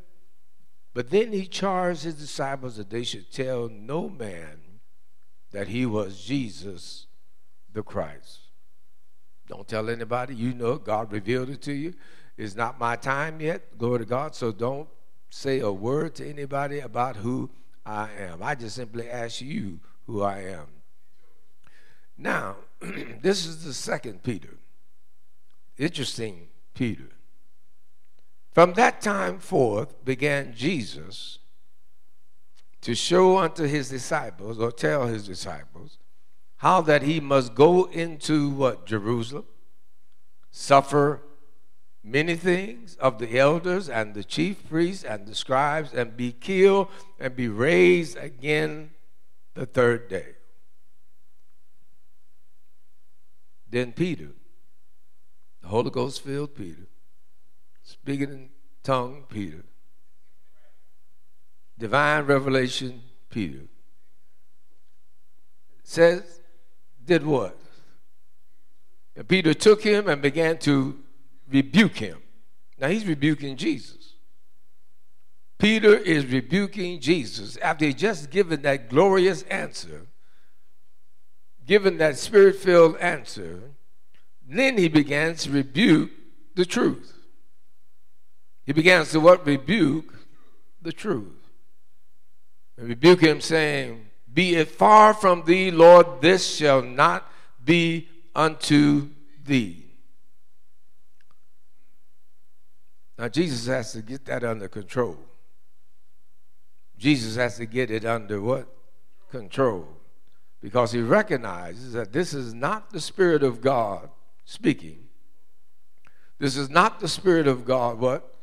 But 0.93 1.11
then 1.11 1.31
he 1.31 1.45
charged 1.45 2.03
his 2.03 2.15
disciples 2.15 2.77
that 2.77 2.89
they 2.89 3.03
should 3.03 3.31
tell 3.31 3.69
no 3.69 4.09
man 4.09 4.59
that 5.51 5.67
he 5.67 5.85
was 5.85 6.21
Jesus 6.21 7.07
the 7.71 7.83
Christ. 7.83 8.48
Don't 9.49 9.67
tell 9.67 9.89
anybody. 9.89 10.35
You 10.35 10.53
know 10.53 10.77
God 10.77 11.11
revealed 11.11 11.49
it 11.49 11.61
to 11.63 11.73
you. 11.73 11.95
It's 12.37 12.55
not 12.55 12.79
my 12.79 12.95
time 12.95 13.41
yet. 13.41 13.77
Glory 13.77 13.99
to 13.99 14.05
God. 14.05 14.35
So 14.35 14.51
don't 14.51 14.87
say 15.29 15.59
a 15.59 15.71
word 15.71 16.15
to 16.15 16.29
anybody 16.29 16.79
about 16.79 17.17
who 17.17 17.49
I 17.85 18.09
am. 18.17 18.41
I 18.41 18.55
just 18.55 18.75
simply 18.75 19.09
ask 19.09 19.41
you 19.41 19.79
who 20.05 20.21
I 20.21 20.43
am. 20.43 20.67
Now, 22.17 22.57
this 23.21 23.45
is 23.45 23.65
the 23.65 23.73
second 23.73 24.23
Peter. 24.23 24.55
Interesting 25.77 26.47
Peter. 26.75 27.09
From 28.51 28.73
that 28.73 29.01
time 29.01 29.39
forth 29.39 30.03
began 30.05 30.53
Jesus 30.53 31.39
to 32.81 32.95
show 32.95 33.37
unto 33.37 33.63
his 33.63 33.89
disciples, 33.89 34.59
or 34.59 34.71
tell 34.71 35.07
his 35.07 35.27
disciples, 35.27 35.97
how 36.59 36.81
that 36.81 37.03
he 37.03 37.21
must 37.21 37.55
go 37.55 37.85
into 37.85 38.49
what? 38.49 38.85
Jerusalem, 38.85 39.45
suffer 40.51 41.21
many 42.03 42.35
things 42.35 42.95
of 42.95 43.17
the 43.17 43.37
elders 43.37 43.87
and 43.87 44.13
the 44.13 44.25
chief 44.25 44.67
priests 44.67 45.05
and 45.05 45.25
the 45.25 45.35
scribes 45.35 45.93
and 45.93 46.17
be 46.17 46.33
killed 46.33 46.89
and 47.17 47.33
be 47.33 47.47
raised 47.47 48.17
again 48.17 48.91
the 49.53 49.65
third 49.65 50.09
day. 50.09 50.35
Then 53.69 53.93
Peter, 53.93 54.31
the 55.61 55.69
Holy 55.69 55.91
Ghost 55.91 56.21
filled 56.21 56.55
Peter, 56.55 56.87
speaking 57.83 58.29
in 58.29 58.49
tongue 58.83 59.23
Peter, 59.29 59.63
divine 61.77 62.25
revelation 62.25 63.01
Peter, 63.29 63.61
says, 65.83 66.38
did 67.09 67.25
what? 67.25 67.57
And 69.15 69.27
Peter 69.27 69.53
took 69.53 69.81
him 69.83 70.07
and 70.07 70.21
began 70.21 70.57
to 70.59 70.97
rebuke 71.51 71.97
him. 71.97 72.19
Now 72.79 72.87
he's 72.87 73.05
rebuking 73.05 73.57
Jesus. 73.57 74.13
Peter 75.57 75.97
is 75.97 76.25
rebuking 76.27 77.01
Jesus 77.01 77.57
after 77.57 77.85
he 77.85 77.93
just 77.93 78.29
given 78.29 78.61
that 78.61 78.89
glorious 78.89 79.41
answer, 79.43 80.07
given 81.65 81.97
that 81.97 82.17
spirit 82.17 82.55
filled 82.55 82.95
answer. 82.97 83.71
Then 84.47 84.77
he 84.77 84.87
begins 84.87 85.43
to 85.43 85.51
rebuke 85.51 86.11
the 86.55 86.65
truth. 86.65 87.13
He 88.65 88.71
begins 88.71 89.11
to 89.11 89.19
what? 89.19 89.45
Rebuke 89.45 90.13
the 90.81 90.93
truth. 90.93 91.35
And 92.77 92.87
rebuke 92.87 93.21
him, 93.21 93.41
saying, 93.41 94.08
Be 94.33 94.55
it 94.55 94.69
far 94.69 95.13
from 95.13 95.43
thee, 95.45 95.71
Lord, 95.71 96.21
this 96.21 96.55
shall 96.55 96.81
not 96.81 97.29
be 97.63 98.07
unto 98.35 99.09
thee. 99.43 99.85
Now, 103.17 103.27
Jesus 103.27 103.67
has 103.67 103.91
to 103.93 104.01
get 104.01 104.25
that 104.25 104.43
under 104.43 104.67
control. 104.67 105.17
Jesus 106.97 107.35
has 107.35 107.57
to 107.57 107.65
get 107.65 107.91
it 107.91 108.05
under 108.05 108.39
what? 108.39 108.67
Control. 109.29 109.87
Because 110.61 110.91
he 110.91 111.01
recognizes 111.01 111.93
that 111.93 112.13
this 112.13 112.33
is 112.33 112.53
not 112.53 112.91
the 112.91 112.99
Spirit 112.99 113.43
of 113.43 113.61
God 113.61 114.09
speaking. 114.45 115.07
This 116.37 116.55
is 116.55 116.69
not 116.69 116.99
the 116.99 117.07
Spirit 117.07 117.47
of 117.47 117.65
God, 117.65 117.99
what? 117.99 118.35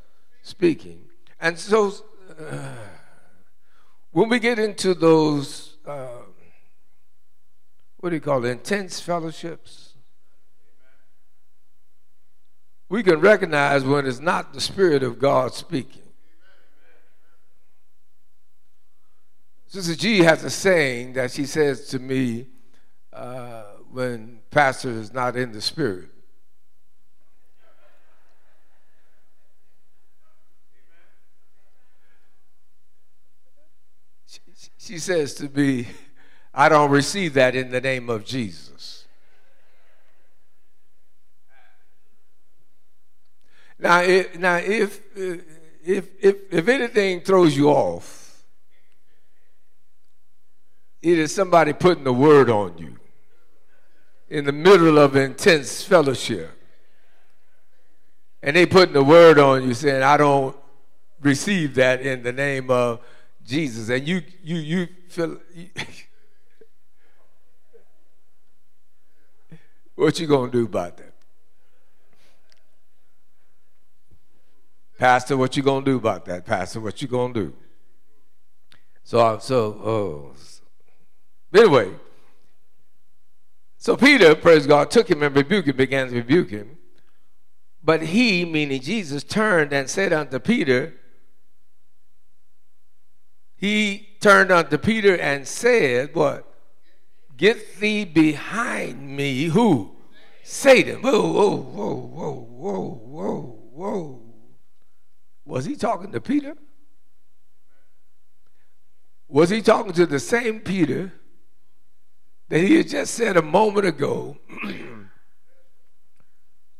Speaking. 0.42 1.04
And 1.40 1.58
so, 1.58 1.92
uh, 2.38 2.74
when 4.12 4.28
we 4.28 4.38
get 4.38 4.58
into 4.58 4.94
those, 4.94 5.65
what 7.98 8.10
do 8.10 8.14
you 8.14 8.20
call 8.20 8.44
it, 8.44 8.50
intense 8.50 9.00
fellowships, 9.00 9.94
we 12.88 13.02
can 13.02 13.20
recognize 13.20 13.84
when 13.84 14.06
it's 14.06 14.20
not 14.20 14.52
the 14.52 14.60
Spirit 14.60 15.02
of 15.02 15.18
God 15.18 15.54
speaking. 15.54 16.02
Sister 19.66 19.96
G 19.96 20.18
has 20.18 20.44
a 20.44 20.50
saying 20.50 21.14
that 21.14 21.32
she 21.32 21.44
says 21.44 21.88
to 21.88 21.98
me 21.98 22.46
uh, 23.12 23.64
when 23.90 24.40
pastor 24.50 24.90
is 24.90 25.12
not 25.12 25.36
in 25.36 25.52
the 25.52 25.60
Spirit. 25.60 26.10
She, 34.26 34.40
she 34.78 34.98
says 34.98 35.34
to 35.34 35.48
me, 35.48 35.88
I 36.56 36.70
don't 36.70 36.90
receive 36.90 37.34
that 37.34 37.54
in 37.54 37.70
the 37.70 37.82
name 37.82 38.08
of 38.08 38.24
Jesus. 38.24 39.04
Now, 43.78 44.00
if, 44.00 44.38
now 44.38 44.56
if, 44.56 45.00
if, 45.14 46.08
if, 46.18 46.36
if 46.50 46.68
anything 46.68 47.20
throws 47.20 47.54
you 47.54 47.68
off, 47.68 48.42
it 51.02 51.18
is 51.18 51.34
somebody 51.34 51.74
putting 51.74 52.04
the 52.04 52.12
word 52.12 52.48
on 52.48 52.78
you 52.78 52.96
in 54.30 54.46
the 54.46 54.52
middle 54.52 54.98
of 54.98 55.14
intense 55.14 55.82
fellowship. 55.82 56.50
And 58.42 58.56
they 58.56 58.64
putting 58.64 58.94
the 58.94 59.04
word 59.04 59.38
on 59.38 59.62
you 59.62 59.74
saying, 59.74 60.02
I 60.02 60.16
don't 60.16 60.56
receive 61.20 61.74
that 61.74 62.00
in 62.00 62.22
the 62.22 62.32
name 62.32 62.70
of 62.70 63.00
Jesus. 63.44 63.90
And 63.90 64.08
you 64.08 64.22
you 64.42 64.56
you 64.56 64.88
feel 65.08 65.38
you, 65.54 65.68
what 69.96 70.20
you 70.20 70.26
gonna 70.26 70.52
do 70.52 70.64
about 70.64 70.96
that? 70.98 71.12
Pastor, 74.98 75.36
what 75.36 75.56
you 75.56 75.62
gonna 75.62 75.84
do 75.84 75.96
about 75.96 76.24
that? 76.26 76.46
Pastor, 76.46 76.80
what 76.80 77.02
you 77.02 77.08
gonna 77.08 77.34
do? 77.34 77.54
So, 79.04 79.20
I 79.20 79.38
so, 79.38 79.64
oh. 79.84 80.32
Anyway, 81.54 81.90
so 83.78 83.96
Peter, 83.96 84.34
praise 84.34 84.66
God, 84.66 84.90
took 84.90 85.08
him 85.08 85.22
and 85.22 85.34
rebuked 85.34 85.68
him, 85.68 85.76
began 85.76 86.08
to 86.08 86.14
rebuke 86.16 86.50
him. 86.50 86.76
But 87.82 88.02
he, 88.02 88.44
meaning 88.44 88.80
Jesus, 88.80 89.22
turned 89.22 89.72
and 89.72 89.88
said 89.88 90.12
unto 90.12 90.38
Peter, 90.38 90.94
he 93.56 94.08
turned 94.20 94.50
unto 94.50 94.76
Peter 94.76 95.16
and 95.16 95.46
said, 95.46 96.14
What? 96.14 96.45
Get 97.36 97.80
thee 97.80 98.04
behind 98.04 99.16
me, 99.16 99.44
who? 99.44 99.96
Satan. 100.42 101.02
Whoa, 101.02 101.32
whoa, 101.32 101.56
whoa, 101.56 101.94
whoa, 101.94 102.32
whoa, 102.32 103.00
whoa, 103.04 103.58
whoa. 103.72 104.22
Was 105.44 105.64
he 105.64 105.76
talking 105.76 106.12
to 106.12 106.20
Peter? 106.20 106.56
Was 109.28 109.50
he 109.50 109.60
talking 109.60 109.92
to 109.92 110.06
the 110.06 110.20
same 110.20 110.60
Peter 110.60 111.12
that 112.48 112.60
he 112.60 112.76
had 112.76 112.88
just 112.88 113.14
said 113.14 113.36
a 113.36 113.42
moment 113.42 113.86
ago? 113.86 114.38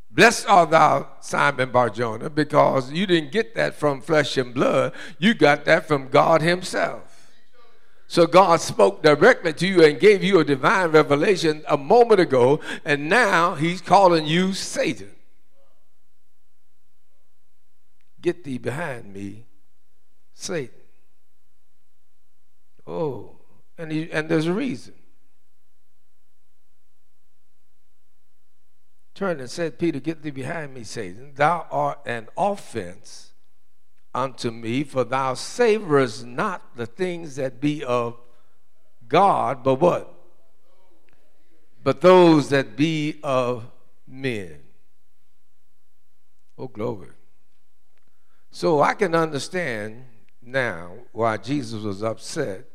Blessed 0.09 0.49
art 0.49 0.71
thou, 0.71 1.09
Simon 1.19 1.71
Barjona, 1.71 2.29
because 2.29 2.91
you 2.91 3.05
didn't 3.05 3.31
get 3.31 3.53
that 3.53 3.75
from 3.75 4.01
flesh 4.01 4.35
and 4.37 4.51
blood. 4.51 4.93
You 5.19 5.35
got 5.35 5.65
that 5.65 5.87
from 5.87 6.07
God 6.09 6.41
Himself. 6.41 7.06
So 8.07 8.25
God 8.25 8.61
spoke 8.61 9.03
directly 9.03 9.51
to 9.53 9.67
you 9.67 9.83
and 9.83 9.99
gave 9.99 10.23
you 10.23 10.39
a 10.39 10.45
divine 10.45 10.91
revelation 10.91 11.63
a 11.67 11.77
moment 11.77 12.21
ago, 12.21 12.61
and 12.85 13.09
now 13.09 13.55
He's 13.55 13.81
calling 13.81 14.25
you 14.25 14.53
Satan. 14.53 15.11
Get 18.21 18.45
thee 18.45 18.57
behind 18.57 19.13
me, 19.13 19.45
Satan. 20.33 20.73
Oh, 22.87 23.35
and, 23.77 23.91
he, 23.91 24.09
and 24.11 24.29
there's 24.29 24.47
a 24.47 24.53
reason. 24.53 24.93
Turned 29.13 29.41
and 29.41 29.49
said, 29.49 29.77
Peter, 29.77 29.99
get 29.99 30.21
thee 30.21 30.31
behind 30.31 30.73
me, 30.73 30.83
Satan. 30.83 31.33
Thou 31.35 31.67
art 31.69 31.99
an 32.05 32.27
offense 32.37 33.26
unto 34.13 34.51
me, 34.51 34.83
for 34.83 35.03
thou 35.03 35.33
savorest 35.33 36.25
not 36.25 36.75
the 36.75 36.85
things 36.85 37.35
that 37.35 37.61
be 37.61 37.83
of 37.83 38.19
God, 39.07 39.63
but 39.63 39.75
what? 39.75 40.13
But 41.83 42.01
those 42.01 42.49
that 42.49 42.75
be 42.75 43.19
of 43.23 43.69
men. 44.07 44.59
Oh, 46.57 46.67
glory. 46.67 47.09
So 48.51 48.81
I 48.81 48.93
can 48.93 49.13
understand 49.13 50.05
now 50.41 50.93
why 51.11 51.37
Jesus 51.37 51.83
was 51.83 52.01
upset 52.01 52.65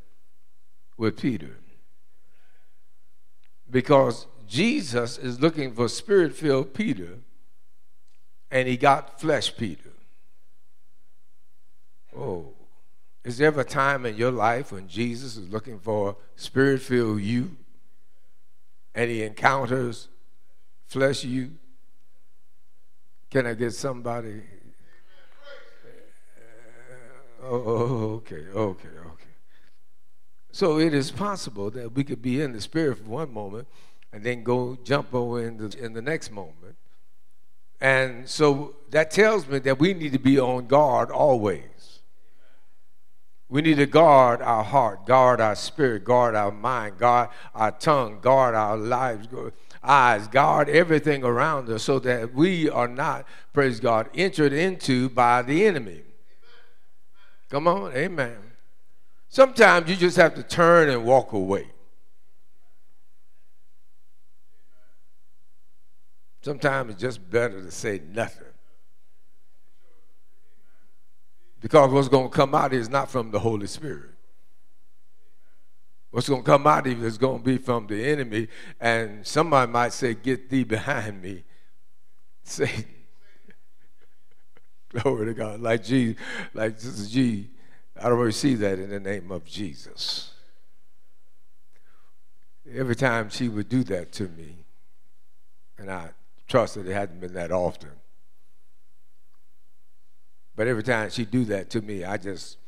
with 0.96 1.16
Peter. 1.16 1.58
Because 3.68 4.26
Jesus 4.46 5.18
is 5.18 5.40
looking 5.40 5.72
for 5.72 5.88
spirit 5.88 6.34
filled 6.34 6.74
Peter, 6.74 7.18
and 8.50 8.68
he 8.68 8.76
got 8.76 9.20
flesh 9.20 9.56
Peter. 9.56 9.91
Oh, 12.16 12.52
is 13.24 13.38
there 13.38 13.46
ever 13.48 13.60
a 13.60 13.64
time 13.64 14.04
in 14.04 14.16
your 14.16 14.32
life 14.32 14.72
when 14.72 14.88
Jesus 14.88 15.36
is 15.36 15.48
looking 15.48 15.78
for 15.78 16.16
spirit 16.36 16.82
filled 16.82 17.22
you, 17.22 17.56
and 18.94 19.10
he 19.10 19.22
encounters 19.22 20.08
flesh 20.86 21.24
you? 21.24 21.52
Can 23.30 23.46
I 23.46 23.54
get 23.54 23.72
somebody 23.72 24.42
uh, 26.36 27.44
Oh, 27.44 27.54
oh, 27.54 27.62
oh, 27.66 28.14
okay, 28.16 28.44
okay, 28.54 28.88
okay. 28.88 29.32
So 30.52 30.78
it 30.78 30.92
is 30.92 31.10
possible 31.10 31.70
that 31.70 31.92
we 31.92 32.04
could 32.04 32.20
be 32.20 32.42
in 32.42 32.52
the 32.52 32.60
spirit 32.60 32.98
for 32.98 33.04
one 33.04 33.32
moment 33.32 33.66
and 34.12 34.22
then 34.22 34.42
go 34.42 34.76
jump 34.84 35.14
over 35.14 35.42
in 35.42 35.56
the, 35.56 35.76
in 35.82 35.94
the 35.94 36.02
next 36.02 36.30
moment. 36.30 36.76
And 37.80 38.28
so 38.28 38.76
that 38.90 39.10
tells 39.10 39.48
me 39.48 39.58
that 39.60 39.78
we 39.78 39.94
need 39.94 40.12
to 40.12 40.18
be 40.18 40.38
on 40.38 40.66
guard 40.66 41.10
always. 41.10 41.71
We 43.52 43.60
need 43.60 43.76
to 43.76 43.86
guard 43.86 44.40
our 44.40 44.64
heart, 44.64 45.04
guard 45.04 45.38
our 45.38 45.54
spirit, 45.54 46.04
guard 46.04 46.34
our 46.34 46.50
mind, 46.50 46.96
guard 46.96 47.28
our 47.54 47.70
tongue, 47.70 48.20
guard 48.22 48.54
our 48.54 48.78
lives, 48.78 49.28
eyes, 49.82 50.26
guard 50.26 50.70
everything 50.70 51.22
around 51.22 51.68
us 51.68 51.82
so 51.82 51.98
that 51.98 52.32
we 52.32 52.70
are 52.70 52.88
not, 52.88 53.26
praise 53.52 53.78
God, 53.78 54.08
entered 54.14 54.54
into 54.54 55.10
by 55.10 55.42
the 55.42 55.66
enemy. 55.66 56.00
Come 57.50 57.68
on, 57.68 57.92
amen. 57.92 58.38
Sometimes 59.28 59.90
you 59.90 59.96
just 59.96 60.16
have 60.16 60.34
to 60.36 60.42
turn 60.42 60.88
and 60.88 61.04
walk 61.04 61.34
away. 61.34 61.66
Sometimes 66.40 66.92
it's 66.92 67.02
just 67.02 67.30
better 67.30 67.60
to 67.62 67.70
say 67.70 68.00
nothing. 68.14 68.51
Because 71.62 71.92
what's 71.92 72.08
going 72.08 72.28
to 72.28 72.36
come 72.36 72.54
out 72.54 72.74
is 72.74 72.90
not 72.90 73.08
from 73.08 73.30
the 73.30 73.38
Holy 73.38 73.68
Spirit. 73.68 74.10
What's 76.10 76.28
going 76.28 76.42
to 76.42 76.46
come 76.46 76.66
out 76.66 76.86
of 76.86 76.98
you 76.98 77.06
is 77.06 77.16
going 77.16 77.38
to 77.38 77.44
be 77.44 77.56
from 77.56 77.86
the 77.86 78.04
enemy. 78.04 78.48
And 78.78 79.26
somebody 79.26 79.70
might 79.70 79.92
say, 79.94 80.12
Get 80.14 80.50
thee 80.50 80.64
behind 80.64 81.22
me, 81.22 81.44
Satan. 82.42 82.84
Glory 84.90 85.26
to 85.26 85.34
God. 85.34 85.60
Like 85.60 85.84
G, 85.84 86.16
like 86.52 86.74
this 86.74 86.84
is 86.84 87.10
G. 87.10 87.48
I 87.98 88.08
don't 88.08 88.18
receive 88.18 88.58
that 88.58 88.78
in 88.78 88.90
the 88.90 89.00
name 89.00 89.30
of 89.30 89.44
Jesus. 89.44 90.32
Every 92.74 92.96
time 92.96 93.30
she 93.30 93.48
would 93.48 93.68
do 93.68 93.84
that 93.84 94.12
to 94.12 94.24
me, 94.24 94.64
and 95.78 95.90
I 95.90 96.10
trust 96.46 96.74
that 96.74 96.86
it 96.86 96.92
hadn't 96.92 97.20
been 97.20 97.34
that 97.34 97.52
often. 97.52 97.90
But 100.54 100.66
every 100.66 100.82
time 100.82 101.10
she 101.10 101.24
do 101.24 101.44
that 101.46 101.70
to 101.70 101.80
me, 101.80 102.04
I 102.04 102.16
just 102.16 102.58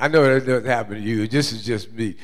I 0.00 0.08
know 0.08 0.22
that 0.22 0.46
doesn't 0.46 0.64
happen 0.64 0.94
to 0.94 1.00
you. 1.00 1.28
This 1.28 1.52
is 1.52 1.62
just 1.62 1.92
me. 1.92 2.16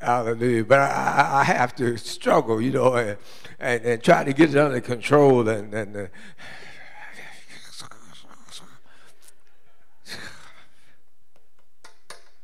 Hallelujah. 0.00 0.64
But 0.64 0.78
I, 0.80 1.40
I 1.40 1.44
have 1.44 1.76
to 1.76 1.98
struggle, 1.98 2.58
you 2.58 2.72
know, 2.72 2.94
and, 2.94 3.18
and, 3.60 3.84
and, 3.84 4.02
try 4.02 4.24
to 4.24 4.32
get 4.32 4.48
it 4.48 4.56
under 4.56 4.80
control 4.80 5.46
and, 5.46 5.74
and 5.74 5.96
uh, 5.96 6.06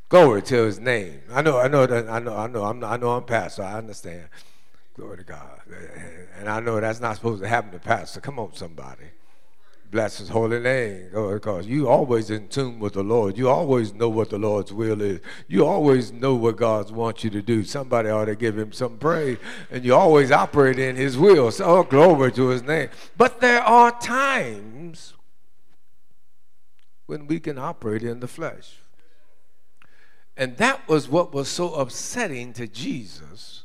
glory 0.08 0.42
to 0.42 0.64
his 0.64 0.78
name. 0.78 1.20
I 1.32 1.42
know, 1.42 1.58
I 1.58 1.68
know 1.68 1.86
that 1.86 2.08
I 2.08 2.18
know, 2.18 2.36
I 2.36 2.46
know, 2.46 2.64
I'm 2.64 2.84
I 2.84 2.96
know 2.96 3.10
I'm 3.12 3.24
pastor, 3.24 3.62
I 3.62 3.74
understand. 3.74 4.28
Glory 4.94 5.18
to 5.18 5.24
God. 5.24 5.60
And 6.38 6.48
I 6.48 6.58
know 6.58 6.80
that's 6.80 7.00
not 7.00 7.14
supposed 7.14 7.40
to 7.42 7.48
happen 7.48 7.70
to 7.70 7.78
pastor. 7.78 8.20
Come 8.20 8.40
on, 8.40 8.52
somebody. 8.54 9.04
Bless 9.92 10.18
his 10.18 10.28
holy 10.28 10.58
name. 10.58 11.10
Because 11.12 11.66
you 11.66 11.88
always 11.88 12.30
in 12.30 12.48
tune 12.48 12.80
with 12.80 12.94
the 12.94 13.04
Lord. 13.04 13.38
You 13.38 13.48
always 13.48 13.94
know 13.94 14.08
what 14.08 14.30
the 14.30 14.38
Lord's 14.38 14.72
will 14.72 15.00
is. 15.00 15.20
You 15.46 15.64
always 15.64 16.12
know 16.12 16.34
what 16.34 16.56
God 16.56 16.90
wants 16.90 17.22
you 17.22 17.30
to 17.30 17.40
do. 17.40 17.62
Somebody 17.62 18.10
ought 18.10 18.24
to 18.24 18.34
give 18.34 18.58
him 18.58 18.72
some 18.72 18.98
praise. 18.98 19.38
And 19.70 19.84
you 19.84 19.94
always 19.94 20.32
operate 20.32 20.80
in 20.80 20.96
his 20.96 21.16
will. 21.16 21.52
So 21.52 21.64
oh, 21.64 21.82
glory 21.84 22.32
to 22.32 22.48
his 22.48 22.64
name. 22.64 22.88
But 23.16 23.40
there 23.40 23.62
are 23.62 23.98
times 24.00 25.14
when 27.06 27.28
we 27.28 27.38
can 27.38 27.56
operate 27.56 28.02
in 28.02 28.18
the 28.18 28.28
flesh. 28.28 28.78
And 30.38 30.56
that 30.58 30.88
was 30.88 31.08
what 31.08 31.34
was 31.34 31.48
so 31.48 31.74
upsetting 31.74 32.52
to 32.54 32.68
Jesus 32.68 33.64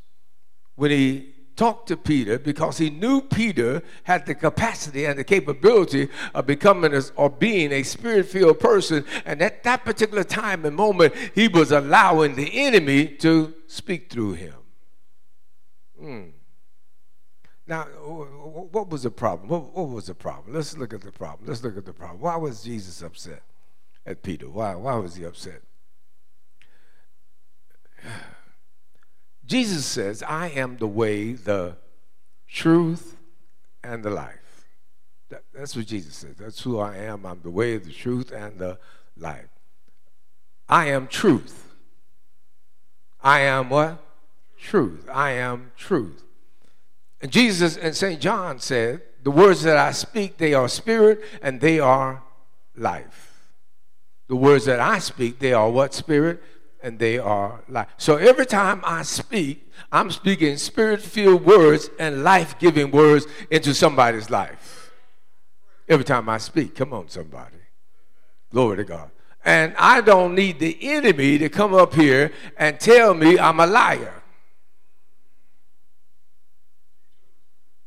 when 0.75 0.89
he 0.89 1.33
talked 1.55 1.87
to 1.89 1.95
Peter 1.95 2.39
because 2.39 2.79
he 2.79 2.89
knew 2.89 3.21
Peter 3.21 3.83
had 4.05 4.25
the 4.25 4.33
capacity 4.33 5.05
and 5.05 5.19
the 5.19 5.23
capability 5.23 6.09
of 6.33 6.47
becoming 6.47 6.95
a, 6.95 7.01
or 7.15 7.29
being 7.29 7.71
a 7.71 7.83
spirit 7.83 8.25
filled 8.25 8.59
person. 8.59 9.05
And 9.23 9.39
at 9.43 9.63
that 9.63 9.85
particular 9.85 10.23
time 10.23 10.65
and 10.65 10.75
moment, 10.75 11.13
he 11.35 11.47
was 11.47 11.71
allowing 11.71 12.33
the 12.35 12.49
enemy 12.59 13.05
to 13.19 13.53
speak 13.67 14.11
through 14.11 14.33
him. 14.33 14.55
Mm. 16.01 16.31
Now, 17.67 17.83
what 17.83 18.89
was 18.89 19.03
the 19.03 19.11
problem? 19.11 19.47
What, 19.47 19.77
what, 19.77 19.89
was 19.89 20.07
the 20.07 20.15
problem? 20.15 20.55
Let's 20.55 20.75
look 20.75 20.91
at 20.91 21.01
the 21.01 21.11
problem. 21.11 21.47
Let's 21.47 21.63
look 21.63 21.77
at 21.77 21.85
the 21.85 21.93
problem. 21.93 22.19
Why 22.19 22.35
was 22.35 22.63
Jesus 22.63 23.03
upset 23.03 23.43
at 24.07 24.23
Peter? 24.23 24.49
Why, 24.49 24.73
why 24.73 24.95
was 24.95 25.15
he 25.15 25.23
upset? 25.23 25.61
Jesus 29.45 29.85
says, 29.85 30.23
I 30.23 30.47
am 30.47 30.77
the 30.77 30.87
way, 30.87 31.33
the 31.33 31.75
truth, 32.47 33.17
and 33.83 34.03
the 34.03 34.09
life. 34.09 34.65
That, 35.29 35.43
that's 35.53 35.75
what 35.75 35.87
Jesus 35.87 36.15
says. 36.15 36.35
That's 36.37 36.61
who 36.61 36.79
I 36.79 36.97
am. 36.97 37.25
I'm 37.25 37.41
the 37.41 37.49
way, 37.49 37.77
the 37.77 37.91
truth, 37.91 38.31
and 38.31 38.59
the 38.59 38.79
life. 39.17 39.49
I 40.69 40.85
am 40.85 41.07
truth. 41.07 41.73
I 43.21 43.41
am 43.41 43.69
what? 43.69 44.03
Truth. 44.57 45.09
I 45.11 45.31
am 45.31 45.71
truth. 45.77 46.23
And 47.21 47.31
Jesus 47.31 47.77
and 47.77 47.95
St. 47.95 48.19
John 48.19 48.59
said, 48.59 49.01
The 49.23 49.31
words 49.31 49.63
that 49.63 49.77
I 49.77 49.91
speak, 49.91 50.37
they 50.37 50.53
are 50.53 50.67
spirit 50.67 51.21
and 51.41 51.61
they 51.61 51.79
are 51.79 52.23
life. 52.75 53.51
The 54.27 54.35
words 54.35 54.65
that 54.65 54.79
I 54.79 54.99
speak, 54.99 55.39
they 55.39 55.53
are 55.53 55.69
what 55.69 55.93
spirit? 55.93 56.41
And 56.83 56.99
they 56.99 57.17
are 57.17 57.63
life. 57.69 57.87
So 57.97 58.17
every 58.17 58.45
time 58.45 58.81
I 58.83 59.03
speak, 59.03 59.71
I'm 59.91 60.11
speaking 60.11 60.57
spirit 60.57 61.01
filled 61.01 61.45
words 61.45 61.89
and 61.97 62.23
life 62.23 62.59
giving 62.59 62.91
words 62.91 63.25
into 63.49 63.73
somebody's 63.73 64.29
life. 64.29 64.91
Every 65.87 66.05
time 66.05 66.27
I 66.29 66.37
speak, 66.37 66.75
come 66.75 66.93
on, 66.93 67.07
somebody. 67.07 67.55
Glory 68.51 68.77
to 68.77 68.83
God. 68.83 69.09
And 69.45 69.73
I 69.77 70.01
don't 70.01 70.35
need 70.35 70.59
the 70.59 70.77
enemy 70.81 71.37
to 71.37 71.49
come 71.49 71.73
up 71.73 71.93
here 71.93 72.31
and 72.57 72.79
tell 72.79 73.13
me 73.13 73.39
I'm 73.39 73.59
a 73.59 73.67
liar. 73.67 74.21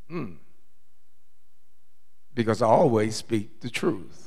Hmm. 0.08 0.32
Because 2.34 2.62
I 2.62 2.66
always 2.66 3.16
speak 3.16 3.60
the 3.60 3.70
truth. 3.70 4.25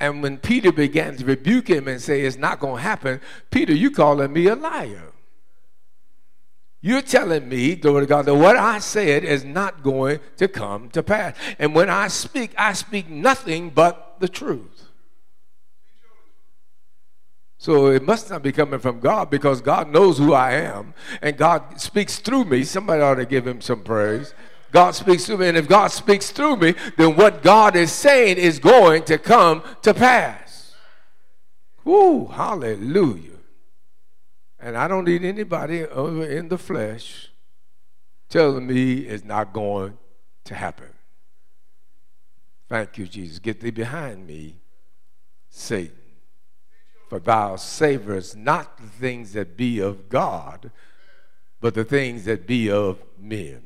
And 0.00 0.22
when 0.22 0.38
Peter 0.38 0.72
began 0.72 1.16
to 1.18 1.24
rebuke 1.24 1.68
him 1.68 1.86
and 1.86 2.00
say, 2.00 2.22
It's 2.22 2.38
not 2.38 2.58
going 2.58 2.76
to 2.76 2.82
happen, 2.82 3.20
Peter, 3.50 3.74
you 3.74 3.90
calling 3.90 4.32
me 4.32 4.46
a 4.46 4.56
liar. 4.56 5.12
You're 6.82 7.02
telling 7.02 7.46
me, 7.46 7.76
glory 7.76 8.04
to 8.04 8.06
God, 8.06 8.24
that 8.24 8.34
what 8.34 8.56
I 8.56 8.78
said 8.78 9.22
is 9.22 9.44
not 9.44 9.82
going 9.82 10.20
to 10.38 10.48
come 10.48 10.88
to 10.90 11.02
pass. 11.02 11.36
And 11.58 11.74
when 11.74 11.90
I 11.90 12.08
speak, 12.08 12.54
I 12.56 12.72
speak 12.72 13.10
nothing 13.10 13.68
but 13.68 14.16
the 14.18 14.28
truth. 14.28 14.86
So 17.58 17.88
it 17.88 18.02
must 18.02 18.30
not 18.30 18.42
be 18.42 18.52
coming 18.52 18.80
from 18.80 19.00
God 19.00 19.28
because 19.28 19.60
God 19.60 19.90
knows 19.90 20.16
who 20.16 20.32
I 20.32 20.52
am 20.52 20.94
and 21.20 21.36
God 21.36 21.78
speaks 21.78 22.18
through 22.18 22.46
me. 22.46 22.64
Somebody 22.64 23.02
ought 23.02 23.16
to 23.16 23.26
give 23.26 23.46
him 23.46 23.60
some 23.60 23.82
praise. 23.82 24.32
God 24.70 24.92
speaks 24.92 25.26
through 25.26 25.38
me. 25.38 25.48
And 25.48 25.56
if 25.56 25.68
God 25.68 25.88
speaks 25.88 26.30
through 26.30 26.56
me, 26.56 26.74
then 26.96 27.16
what 27.16 27.42
God 27.42 27.76
is 27.76 27.92
saying 27.92 28.38
is 28.38 28.58
going 28.58 29.04
to 29.04 29.18
come 29.18 29.62
to 29.82 29.94
pass. 29.94 30.74
Woo, 31.84 32.26
hallelujah. 32.26 33.30
And 34.58 34.76
I 34.76 34.88
don't 34.88 35.06
need 35.06 35.24
anybody 35.24 35.84
over 35.86 36.24
in 36.24 36.48
the 36.48 36.58
flesh 36.58 37.30
telling 38.28 38.66
me 38.66 38.98
it's 38.98 39.24
not 39.24 39.52
going 39.52 39.96
to 40.44 40.54
happen. 40.54 40.90
Thank 42.68 42.98
you, 42.98 43.06
Jesus. 43.06 43.38
Get 43.38 43.60
thee 43.60 43.70
behind 43.70 44.26
me, 44.26 44.56
Satan. 45.48 45.96
For 47.08 47.18
thou 47.18 47.56
savorest 47.56 48.36
not 48.36 48.76
the 48.76 48.86
things 48.86 49.32
that 49.32 49.56
be 49.56 49.80
of 49.80 50.08
God, 50.08 50.70
but 51.60 51.74
the 51.74 51.84
things 51.84 52.24
that 52.26 52.46
be 52.46 52.70
of 52.70 53.02
men. 53.18 53.62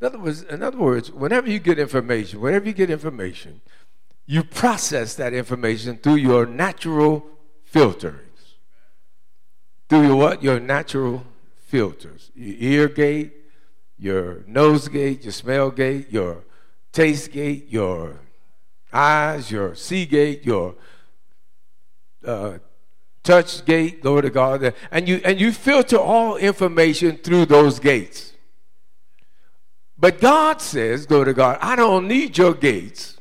In 0.00 0.06
other 0.06 0.18
words, 0.18 0.42
in 0.42 0.62
other 0.62 0.78
words, 0.78 1.10
whenever 1.10 1.48
you 1.48 1.58
get 1.58 1.78
information, 1.78 2.40
whenever 2.40 2.66
you 2.66 2.74
get 2.74 2.90
information, 2.90 3.60
you 4.26 4.42
process 4.42 5.14
that 5.14 5.32
information 5.32 5.96
through 5.96 6.16
your 6.16 6.46
natural 6.46 7.26
filters. 7.64 8.20
Through 9.88 10.08
your 10.08 10.16
what? 10.16 10.42
Your 10.42 10.60
natural 10.60 11.24
filters. 11.66 12.30
Your 12.34 12.56
ear 12.58 12.88
gate, 12.88 13.32
your 13.98 14.42
nose 14.46 14.88
gate, 14.88 15.22
your 15.22 15.32
smell 15.32 15.70
gate, 15.70 16.10
your 16.10 16.44
taste 16.92 17.32
gate, 17.32 17.68
your 17.70 18.18
eyes, 18.92 19.50
your 19.50 19.74
see 19.74 20.04
gate, 20.06 20.44
your 20.44 20.74
uh, 22.24 22.58
touch 23.22 23.64
gate, 23.64 24.02
glory 24.02 24.22
to 24.22 24.30
God. 24.30 24.74
And 24.90 25.08
you 25.08 25.20
and 25.24 25.40
you 25.40 25.52
filter 25.52 25.98
all 25.98 26.36
information 26.36 27.16
through 27.18 27.46
those 27.46 27.78
gates. 27.78 28.32
But 29.98 30.20
God 30.20 30.60
says, 30.60 31.06
go 31.06 31.24
to 31.24 31.32
God, 31.32 31.58
I 31.60 31.76
don't 31.76 32.06
need 32.06 32.36
your 32.36 32.54
gates. 32.54 33.16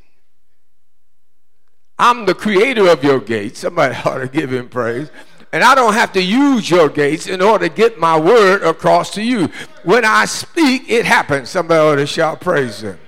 I'm 1.98 2.26
the 2.26 2.36
creator 2.36 2.90
of 2.90 3.04
your 3.04 3.20
gates. 3.20 3.60
Somebody 3.60 3.96
ought 4.06 4.18
to 4.18 4.28
give 4.28 4.52
him 4.52 4.70
praise. 4.70 5.10
And 5.54 5.64
I 5.64 5.74
don't 5.74 5.94
have 5.94 6.12
to 6.14 6.22
use 6.22 6.70
your 6.70 6.90
gates 6.90 7.28
in 7.28 7.42
order 7.42 7.70
to 7.70 7.74
get 7.74 7.98
my 7.98 8.20
word 8.20 8.62
across 8.64 9.12
to 9.12 9.22
you. 9.22 9.50
When 9.84 10.04
I 10.04 10.26
speak, 10.26 10.90
it 10.90 11.06
happens. 11.06 11.50
Somebody 11.50 11.80
ought 11.80 11.96
to 11.96 12.06
shout 12.06 12.42
praise 12.42 12.82
him. 12.82 13.00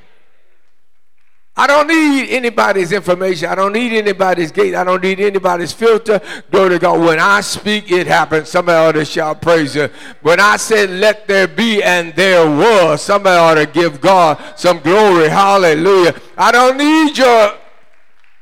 I 1.60 1.65
don't 1.65 1.88
need 1.88 2.30
anybody's 2.30 2.91
information. 2.91 3.50
I 3.50 3.56
don't 3.56 3.74
need 3.74 3.91
anybody's 3.91 4.52
gate. 4.52 4.76
I 4.76 4.84
don't 4.84 5.02
need 5.02 5.20
anybody's 5.20 5.74
filter. 5.74 6.22
Glory 6.52 6.70
to 6.70 6.80
God. 6.80 7.00
When 7.00 7.20
I 7.20 7.41
speak, 7.41 7.91
it 7.91 8.06
happens. 8.06 8.50
Somebody 8.50 8.78
ought 8.78 8.91
to 8.91 9.04
shout 9.04 9.41
praise 9.41 9.74
Him. 9.74 9.89
When 10.22 10.39
I 10.39 10.58
said, 10.58 10.91
let 10.91 11.28
there 11.28 11.48
be, 11.48 11.82
and 11.82 12.13
there 12.15 12.46
was, 12.46 13.02
somebody 13.02 13.38
ought 13.38 13.56
to 13.56 13.65
give 13.65 14.00
God 14.00 14.39
some 14.56 14.80
glory. 14.82 15.30
Hallelujah. 15.30 16.13
I 16.38 16.52
don't 16.52 16.78
need 16.78 17.17
your 17.17 17.56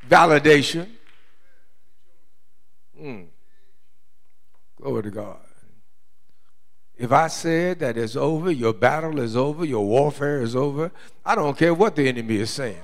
validation. 0.10 0.90
Mm. 3.02 3.28
Glory 4.76 5.04
to 5.04 5.12
God. 5.12 5.38
If 6.98 7.14
I 7.14 7.28
said 7.28 7.80
that 7.80 7.98
it's 7.98 8.18
over, 8.18 8.52
your 8.52 8.74
battle 8.74 9.20
is 9.22 9.38
over, 9.38 9.64
your 9.64 9.86
warfare 9.86 10.42
is 10.42 10.54
over, 10.54 10.92
I 11.26 11.36
don't 11.36 11.58
care 11.58 11.74
what 11.74 11.96
the 11.96 12.10
enemy 12.10 12.38
is 12.38 12.52
saying. 12.52 12.82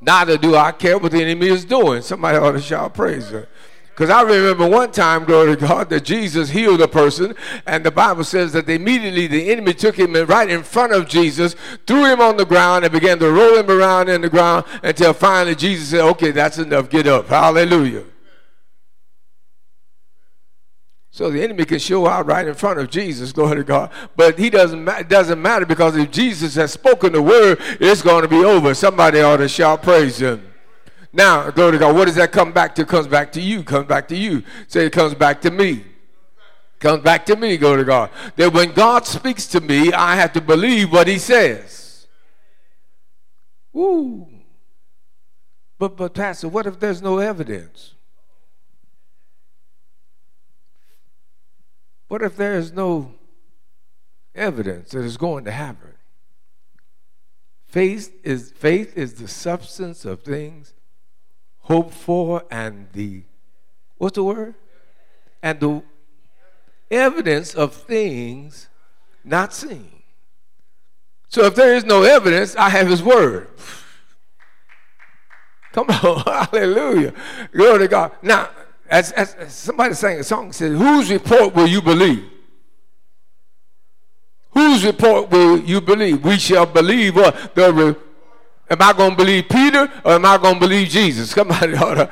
Neither 0.00 0.38
do 0.38 0.54
I 0.54 0.72
care 0.72 0.98
what 0.98 1.12
the 1.12 1.22
enemy 1.22 1.48
is 1.48 1.64
doing. 1.64 2.02
Somebody 2.02 2.38
ought 2.38 2.52
to 2.52 2.60
shout 2.60 2.94
praise. 2.94 3.32
Because 3.98 4.10
I 4.10 4.22
remember 4.22 4.68
one 4.68 4.92
time, 4.92 5.24
glory 5.24 5.56
to 5.56 5.66
God, 5.66 5.90
that 5.90 6.04
Jesus 6.04 6.50
healed 6.50 6.80
a 6.80 6.86
person, 6.86 7.34
and 7.66 7.84
the 7.84 7.90
Bible 7.90 8.22
says 8.22 8.52
that 8.52 8.68
immediately 8.68 9.26
the 9.26 9.50
enemy 9.50 9.74
took 9.74 9.98
him 9.98 10.12
right 10.12 10.48
in 10.48 10.62
front 10.62 10.92
of 10.92 11.08
Jesus, 11.08 11.56
threw 11.84 12.04
him 12.04 12.20
on 12.20 12.36
the 12.36 12.46
ground, 12.46 12.84
and 12.84 12.92
began 12.92 13.18
to 13.18 13.28
roll 13.28 13.56
him 13.56 13.68
around 13.68 14.08
in 14.08 14.20
the 14.20 14.30
ground 14.30 14.66
until 14.84 15.12
finally 15.12 15.56
Jesus 15.56 15.88
said, 15.88 16.02
Okay, 16.02 16.30
that's 16.30 16.58
enough, 16.58 16.88
get 16.88 17.08
up. 17.08 17.26
Hallelujah. 17.26 18.04
So 21.18 21.32
the 21.32 21.42
enemy 21.42 21.64
can 21.64 21.80
show 21.80 22.06
out 22.06 22.26
right 22.26 22.46
in 22.46 22.54
front 22.54 22.78
of 22.78 22.90
Jesus, 22.90 23.32
glory 23.32 23.56
to 23.56 23.64
God. 23.64 23.90
But 24.14 24.38
he 24.38 24.50
doesn't 24.50 24.88
it 24.88 25.08
doesn't 25.08 25.42
matter 25.42 25.66
because 25.66 25.96
if 25.96 26.12
Jesus 26.12 26.54
has 26.54 26.72
spoken 26.72 27.12
the 27.12 27.20
word, 27.20 27.58
it's 27.80 28.02
going 28.02 28.22
to 28.22 28.28
be 28.28 28.44
over. 28.44 28.72
Somebody 28.72 29.20
ought 29.20 29.38
to 29.38 29.48
shout 29.48 29.82
praise 29.82 30.20
him. 30.20 30.48
Now, 31.12 31.50
glory 31.50 31.72
to 31.72 31.78
God. 31.78 31.96
What 31.96 32.04
does 32.04 32.14
that 32.14 32.30
come 32.30 32.52
back 32.52 32.72
to? 32.76 32.84
Comes 32.84 33.08
back 33.08 33.32
to 33.32 33.40
you. 33.40 33.64
Comes 33.64 33.88
back 33.88 34.06
to 34.06 34.16
you. 34.16 34.44
Say 34.68 34.86
it 34.86 34.92
comes 34.92 35.12
back 35.16 35.40
to 35.40 35.50
me. 35.50 35.84
Comes 36.78 37.02
back 37.02 37.26
to 37.26 37.34
me, 37.34 37.56
glory 37.56 37.78
to 37.78 37.84
God. 37.84 38.10
That 38.36 38.52
when 38.52 38.70
God 38.70 39.04
speaks 39.04 39.48
to 39.48 39.60
me, 39.60 39.92
I 39.92 40.14
have 40.14 40.32
to 40.34 40.40
believe 40.40 40.92
what 40.92 41.08
he 41.08 41.18
says. 41.18 42.06
Woo. 43.72 44.28
But 45.80 45.96
but 45.96 46.14
Pastor, 46.14 46.46
what 46.46 46.68
if 46.68 46.78
there's 46.78 47.02
no 47.02 47.18
evidence? 47.18 47.94
What 52.08 52.22
if 52.22 52.36
there 52.36 52.54
is 52.54 52.72
no 52.72 53.14
evidence 54.34 54.90
that 54.90 55.04
it's 55.04 55.16
going 55.16 55.44
to 55.44 55.52
happen? 55.52 55.92
Faith 57.66 58.18
is 58.24 58.50
faith 58.50 58.96
is 58.96 59.14
the 59.14 59.28
substance 59.28 60.06
of 60.06 60.22
things 60.22 60.72
hoped 61.60 61.92
for 61.92 62.44
and 62.50 62.88
the 62.94 63.24
what's 63.98 64.14
the 64.14 64.24
word? 64.24 64.54
And 65.42 65.60
the 65.60 65.82
evidence 66.90 67.54
of 67.54 67.74
things 67.74 68.68
not 69.22 69.52
seen. 69.52 70.02
So 71.28 71.44
if 71.44 71.54
there 71.54 71.74
is 71.74 71.84
no 71.84 72.04
evidence, 72.04 72.56
I 72.56 72.70
have 72.70 72.88
his 72.88 73.02
word. 73.02 73.50
Come 75.72 75.90
on, 75.90 76.22
hallelujah. 76.50 77.12
Glory 77.52 77.80
to 77.80 77.88
God. 77.88 78.12
Now, 78.22 78.48
as, 78.90 79.12
as, 79.12 79.34
as 79.34 79.54
somebody 79.54 79.94
sang 79.94 80.18
a 80.18 80.24
song 80.24 80.52
said, 80.52 80.72
whose 80.72 81.10
report 81.10 81.54
will 81.54 81.66
you 81.66 81.82
believe? 81.82 82.24
Whose 84.52 84.84
report 84.84 85.30
will 85.30 85.58
you 85.60 85.80
believe? 85.80 86.24
We 86.24 86.38
shall 86.38 86.66
believe 86.66 87.16
what 87.16 87.54
the 87.54 87.96
Am 88.70 88.82
I 88.82 88.92
going 88.92 89.12
to 89.12 89.16
believe 89.16 89.48
Peter 89.48 89.90
or 90.04 90.12
am 90.12 90.26
I 90.26 90.36
going 90.36 90.54
to 90.54 90.60
believe 90.60 90.88
Jesus? 90.88 91.32
Come 91.32 91.50
on, 91.50 91.74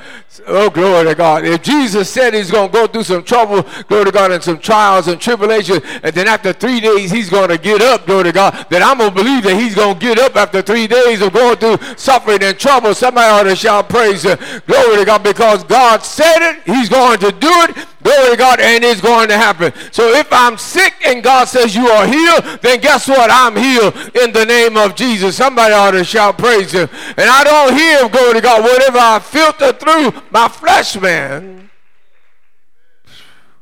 oh 0.47 0.71
glory 0.71 1.05
to 1.05 1.15
God. 1.15 1.45
If 1.45 1.63
Jesus 1.63 2.09
said 2.09 2.33
he's 2.33 2.51
going 2.51 2.71
to 2.71 2.73
go 2.73 2.87
through 2.87 3.03
some 3.03 3.23
trouble, 3.25 3.63
glory 3.89 4.07
to 4.07 4.13
God, 4.13 4.33
and 4.33 4.43
some 4.43 4.59
trials 4.59 5.09
and 5.09 5.21
tribulations, 5.21 5.81
and 6.03 6.15
then 6.15 6.27
after 6.29 6.55
three 6.55 6.81
days 6.81 7.11
he's 7.11 7.29
going 7.29 7.51
to 7.51 7.59
get 7.59 7.83
up, 7.83 8.07
glory 8.07 8.25
to 8.25 8.33
God, 8.33 8.67
then 8.71 8.83
I'm 8.83 8.99
going 8.99 9.11
to 9.11 9.17
believe 9.17 9.43
that 9.45 9.57
he's 9.57 9.75
going 9.75 9.99
to 9.99 10.01
get 10.01 10.19
up 10.19 10.35
after 10.37 10.63
three 10.63 10.87
days 10.87 11.21
of 11.21 11.33
going 11.35 11.57
through 11.57 11.79
suffering 11.97 12.43
and 12.43 12.59
trouble. 12.59 12.95
Somebody 12.95 13.29
ought 13.29 13.43
to 13.43 13.57
shout 13.57 13.91
praise, 13.91 14.23
glory 14.23 14.97
to 14.97 15.05
God, 15.05 15.23
because 15.23 15.63
God 15.65 16.03
said 16.03 16.39
it, 16.41 16.63
he's 16.65 16.89
going 16.89 17.19
to 17.19 17.33
do 17.33 17.51
it, 17.51 17.87
Glory 18.07 18.31
to 18.31 18.37
God, 18.37 18.61
and 18.61 18.85
it's 18.85 19.01
going 19.01 19.27
to 19.27 19.37
happen. 19.37 19.73
So 19.91 20.13
if 20.13 20.29
I'm 20.31 20.57
sick 20.57 20.95
and 21.05 21.25
God 21.25 21.47
says 21.47 21.75
you 21.75 21.89
are 21.89 22.07
healed, 22.07 22.61
then 22.63 22.81
guess 22.81 23.09
what? 23.09 23.29
I'm 23.33 23.57
healed 23.57 23.97
in 24.15 24.31
the 24.31 24.45
name 24.47 24.77
of 24.77 24.95
Jesus. 24.95 25.37
Somebody 25.37 25.75
ought 25.75 25.91
to 25.91 26.05
shout 26.05 26.39
praise 26.39 26.71
him. 26.71 26.89
And 27.17 27.29
I 27.29 27.43
don't 27.43 27.75
hear, 27.75 28.09
glory 28.09 28.35
to 28.35 28.41
God, 28.41 28.63
whatever 28.63 28.99
I 28.99 29.19
filter 29.19 29.73
through 29.73 30.23
my 30.31 30.47
flesh, 30.47 30.97
man. 31.01 31.69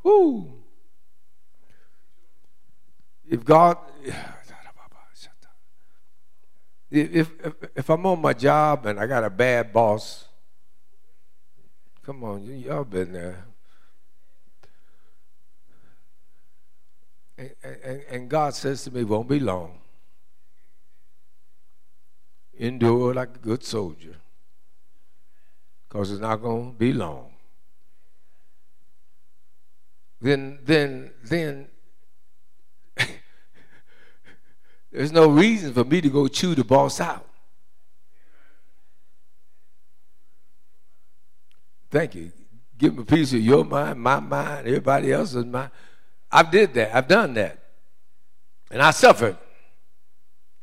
Ooh. 0.07 0.53
If 3.27 3.47
God, 3.47 3.79
if, 6.91 7.31
if, 7.41 7.55
if 7.75 7.89
I'm 7.89 8.05
on 8.05 8.21
my 8.21 8.35
job 8.35 8.85
and 8.85 9.01
I 9.01 9.07
got 9.07 9.25
a 9.25 9.31
bad 9.31 9.73
boss, 9.73 10.27
come 12.05 12.23
on, 12.25 12.45
y'all 12.45 12.85
been 12.85 13.15
there. 13.15 13.47
And, 17.37 17.51
and, 17.63 18.03
and 18.11 18.29
God 18.29 18.55
says 18.55 18.85
to 18.85 18.91
me, 18.91 19.05
won't 19.05 19.29
be 19.29 19.41
long. 19.41 19.81
Endure 22.57 23.15
like 23.15 23.37
a 23.37 23.39
good 23.39 23.65
soldier. 23.65 24.17
Because 25.89 26.13
it's 26.13 26.21
not 26.21 26.37
going 26.37 26.73
to 26.73 26.79
be 26.79 26.93
long. 26.93 27.33
Then, 30.21 30.61
then, 30.65 31.13
then, 31.25 31.69
there's 34.93 35.13
no 35.13 35.29
reason 35.29 35.75
for 35.75 35.85
me 35.85 36.01
to 36.01 36.09
go 36.09 36.29
chew 36.29 36.55
the 36.55 36.65
boss 36.65 37.01
out. 37.01 37.29
Thank 41.91 42.15
you. 42.15 42.33
Give 42.79 42.93
him 42.93 43.01
a 43.01 43.05
piece 43.05 43.33
of 43.33 43.41
your 43.41 43.65
mind, 43.65 44.01
my 44.01 44.19
mind, 44.19 44.67
everybody 44.67 45.13
else's 45.13 45.45
mind. 45.45 45.71
I've 46.35 46.51
did 46.51 46.75
that. 46.75 46.95
I've 46.95 47.07
done 47.07 47.35
that. 47.35 47.57
And 48.73 48.83
I 48.83 48.91
suffered. 48.91 49.39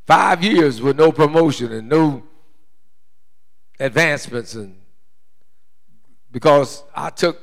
Five 0.06 0.44
years 0.44 0.82
with 0.82 0.98
no 0.98 1.14
promotion 1.14 1.72
and 1.72 1.88
no 1.88 2.24
advancements 3.80 4.54
and 4.54 4.76
because 6.30 6.84
I 6.94 7.10
took 7.10 7.40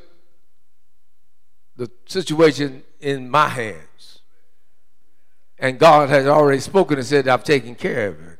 the 1.77 1.91
situation 2.05 2.83
in 3.01 3.31
my 3.31 3.49
hands. 3.49 4.21
And 5.59 5.79
God 5.79 6.11
has 6.11 6.27
already 6.27 6.61
spoken 6.61 6.99
and 6.99 7.07
said, 7.07 7.29
I've 7.29 7.45
taken 7.45 7.75
care 7.75 8.09
of 8.09 8.21
it. 8.21 8.39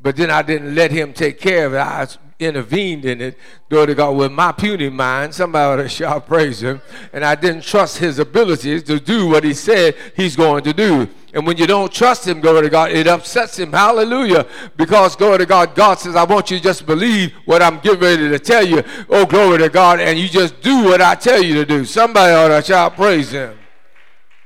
But 0.00 0.16
then 0.16 0.30
I 0.30 0.40
didn't 0.40 0.74
let 0.74 0.90
him 0.90 1.12
take 1.12 1.38
care 1.38 1.66
of 1.66 1.74
it. 1.74 1.78
I 1.78 2.06
intervened 2.44 3.04
in 3.04 3.20
it, 3.20 3.38
glory 3.68 3.88
to 3.88 3.94
God, 3.94 4.16
with 4.16 4.32
my 4.32 4.52
puny 4.52 4.88
mind. 4.88 5.34
Somebody 5.34 5.88
shall 5.88 6.20
praise 6.20 6.62
him. 6.62 6.80
And 7.12 7.24
I 7.24 7.34
didn't 7.34 7.62
trust 7.62 7.98
his 7.98 8.18
abilities 8.18 8.82
to 8.84 9.00
do 9.00 9.28
what 9.28 9.44
he 9.44 9.54
said 9.54 9.96
he's 10.16 10.36
going 10.36 10.64
to 10.64 10.72
do. 10.72 11.08
And 11.32 11.44
when 11.46 11.56
you 11.56 11.66
don't 11.66 11.92
trust 11.92 12.28
him, 12.28 12.40
glory 12.40 12.62
to 12.62 12.70
God, 12.70 12.92
it 12.92 13.08
upsets 13.08 13.58
him. 13.58 13.72
Hallelujah. 13.72 14.46
Because, 14.76 15.16
glory 15.16 15.38
to 15.38 15.46
God, 15.46 15.74
God 15.74 15.98
says, 15.98 16.14
I 16.14 16.22
want 16.22 16.50
you 16.50 16.58
to 16.58 16.62
just 16.62 16.86
believe 16.86 17.32
what 17.44 17.60
I'm 17.60 17.80
getting 17.80 18.00
ready 18.00 18.28
to 18.28 18.38
tell 18.38 18.64
you. 18.64 18.84
Oh, 19.10 19.26
glory 19.26 19.58
to 19.58 19.68
God. 19.68 19.98
And 19.98 20.16
you 20.16 20.28
just 20.28 20.60
do 20.60 20.84
what 20.84 21.00
I 21.00 21.16
tell 21.16 21.42
you 21.42 21.54
to 21.54 21.64
do. 21.64 21.84
Somebody 21.84 22.32
ought 22.32 22.56
to 22.56 22.62
shout, 22.64 22.94
praise 22.94 23.32
him. 23.32 23.58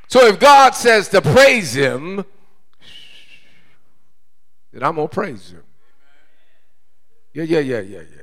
So 0.08 0.26
if 0.26 0.40
God 0.40 0.74
says 0.74 1.08
to 1.10 1.20
praise 1.20 1.74
him, 1.74 2.24
then 4.72 4.82
I'm 4.82 4.94
going 4.94 5.08
to 5.08 5.14
praise 5.14 5.50
him. 5.50 5.62
Yeah, 7.44 7.60
yeah, 7.60 7.60
yeah, 7.60 7.80
yeah, 7.80 8.00
yeah. 8.00 8.18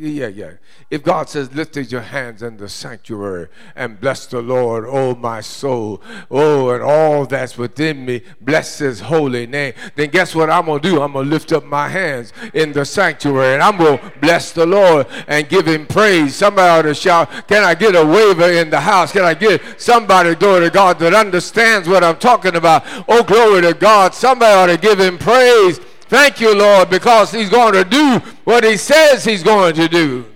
Yeah, 0.00 0.26
yeah. 0.28 0.52
If 0.90 1.02
God 1.02 1.28
says, 1.28 1.52
lift 1.54 1.76
your 1.76 2.02
hands 2.02 2.42
in 2.42 2.58
the 2.58 2.68
sanctuary 2.68 3.48
and 3.74 3.98
bless 3.98 4.26
the 4.26 4.40
Lord, 4.40 4.84
oh 4.86 5.16
my 5.16 5.40
soul, 5.40 6.00
oh, 6.30 6.70
and 6.70 6.82
all 6.82 7.26
that's 7.26 7.58
within 7.58 8.04
me, 8.04 8.22
bless 8.40 8.78
his 8.78 9.00
holy 9.00 9.46
name, 9.46 9.72
then 9.96 10.10
guess 10.10 10.36
what 10.36 10.50
I'm 10.50 10.66
going 10.66 10.82
to 10.82 10.88
do? 10.88 11.02
I'm 11.02 11.14
going 11.14 11.24
to 11.24 11.30
lift 11.30 11.52
up 11.52 11.64
my 11.64 11.88
hands 11.88 12.32
in 12.54 12.72
the 12.72 12.84
sanctuary 12.84 13.54
and 13.54 13.62
I'm 13.62 13.76
going 13.76 13.98
to 13.98 14.12
bless 14.20 14.52
the 14.52 14.66
Lord 14.66 15.06
and 15.26 15.48
give 15.48 15.66
him 15.66 15.86
praise. 15.86 16.36
Somebody 16.36 16.68
ought 16.68 16.82
to 16.82 16.94
shout, 16.94 17.48
can 17.48 17.64
I 17.64 17.74
get 17.74 17.96
a 17.96 18.04
waiver 18.04 18.52
in 18.52 18.70
the 18.70 18.80
house? 18.80 19.10
Can 19.10 19.24
I 19.24 19.34
get 19.34 19.80
somebody, 19.80 20.34
glory 20.36 20.66
to 20.66 20.70
God, 20.70 20.98
that 21.00 21.14
understands 21.14 21.88
what 21.88 22.04
I'm 22.04 22.18
talking 22.18 22.54
about? 22.54 22.84
Oh, 23.08 23.24
glory 23.24 23.62
to 23.62 23.74
God. 23.74 24.14
Somebody 24.14 24.54
ought 24.54 24.66
to 24.66 24.76
give 24.76 25.00
him 25.00 25.18
praise 25.18 25.80
Thank 26.08 26.40
you, 26.40 26.54
Lord, 26.54 26.90
because 26.90 27.32
He's 27.32 27.50
going 27.50 27.74
to 27.74 27.84
do 27.84 28.18
what 28.44 28.64
He 28.64 28.76
says 28.76 29.24
He's 29.24 29.42
going 29.42 29.74
to 29.74 29.88
do. 29.88 30.26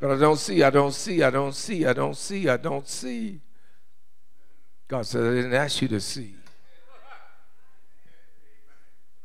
But 0.00 0.10
I 0.10 0.16
don't 0.16 0.38
see, 0.38 0.62
I 0.62 0.70
don't 0.70 0.92
see, 0.92 1.22
I 1.22 1.30
don't 1.30 1.54
see, 1.54 1.86
I 1.86 1.92
don't 1.92 2.16
see, 2.16 2.48
I 2.48 2.56
don't 2.56 2.88
see. 2.88 3.40
God 4.88 5.06
said, 5.06 5.22
I 5.22 5.34
didn't 5.34 5.54
ask 5.54 5.80
you 5.80 5.88
to 5.88 6.00
see. 6.00 6.34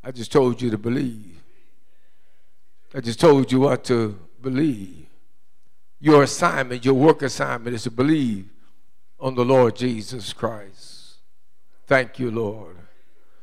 I 0.04 0.10
just 0.10 0.32
told 0.32 0.62
you 0.62 0.70
to 0.70 0.78
believe. 0.78 1.42
I 2.94 3.00
just 3.00 3.20
told 3.20 3.52
you 3.52 3.60
what 3.60 3.84
to 3.84 4.18
believe. 4.40 5.06
Your 6.00 6.22
assignment, 6.22 6.84
your 6.84 6.94
work 6.94 7.22
assignment 7.22 7.74
is 7.74 7.82
to 7.82 7.90
believe 7.90 8.48
on 9.20 9.34
the 9.34 9.44
Lord 9.44 9.76
Jesus 9.76 10.32
Christ. 10.32 10.77
Thank 11.88 12.18
you, 12.18 12.30
Lord. 12.30 12.76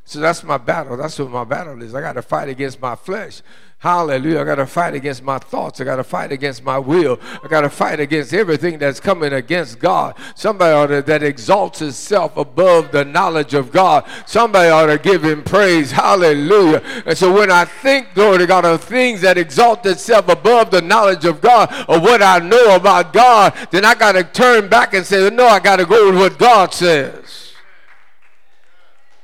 So 0.07 0.19
that's 0.19 0.43
my 0.43 0.59
battle. 0.59 0.95
That's 0.97 1.17
what 1.17 1.31
my 1.31 1.43
battle 1.43 1.81
is. 1.81 1.95
I 1.95 1.99
got 1.99 2.13
to 2.13 2.21
fight 2.21 2.47
against 2.47 2.79
my 2.79 2.95
flesh. 2.95 3.41
Hallelujah. 3.79 4.41
I 4.41 4.43
got 4.43 4.55
to 4.55 4.67
fight 4.67 4.93
against 4.93 5.23
my 5.23 5.39
thoughts. 5.39 5.81
I 5.81 5.83
got 5.83 5.95
to 5.95 6.03
fight 6.03 6.31
against 6.31 6.63
my 6.63 6.77
will. 6.77 7.19
I 7.43 7.47
got 7.47 7.61
to 7.61 7.69
fight 7.71 7.99
against 7.99 8.33
everything 8.33 8.77
that's 8.77 8.99
coming 8.99 9.33
against 9.33 9.79
God. 9.79 10.15
Somebody 10.35 10.73
ought 10.73 10.87
to, 10.87 11.01
that 11.01 11.23
exalts 11.23 11.81
itself 11.81 12.37
above 12.37 12.91
the 12.91 13.03
knowledge 13.03 13.55
of 13.55 13.71
God. 13.71 14.07
Somebody 14.27 14.69
ought 14.69 14.87
to 14.87 14.99
give 14.99 15.23
him 15.23 15.43
praise. 15.43 15.91
Hallelujah. 15.91 16.83
And 17.07 17.17
so 17.17 17.33
when 17.33 17.49
I 17.49 17.65
think, 17.65 18.13
glory 18.13 18.37
to 18.39 18.47
God, 18.47 18.63
of 18.63 18.83
things 18.83 19.21
that 19.21 19.39
exalt 19.39 19.83
itself 19.87 20.29
above 20.29 20.69
the 20.69 20.83
knowledge 20.83 21.25
of 21.25 21.41
God 21.41 21.73
or 21.89 21.99
what 21.99 22.21
I 22.21 22.37
know 22.37 22.75
about 22.75 23.11
God, 23.11 23.55
then 23.71 23.85
I 23.85 23.95
got 23.95 24.11
to 24.11 24.23
turn 24.23 24.69
back 24.69 24.93
and 24.93 25.03
say, 25.03 25.31
no, 25.31 25.47
I 25.47 25.59
got 25.59 25.77
to 25.77 25.85
go 25.85 26.11
with 26.11 26.19
what 26.19 26.37
God 26.37 26.73
says. 26.73 27.24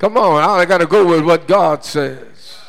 Come 0.02 0.18
on, 0.18 0.42
I 0.42 0.66
got 0.66 0.80
to 0.80 0.88
go 0.88 1.06
with 1.06 1.24
what 1.24 1.48
God 1.48 1.86
says. 1.86 2.60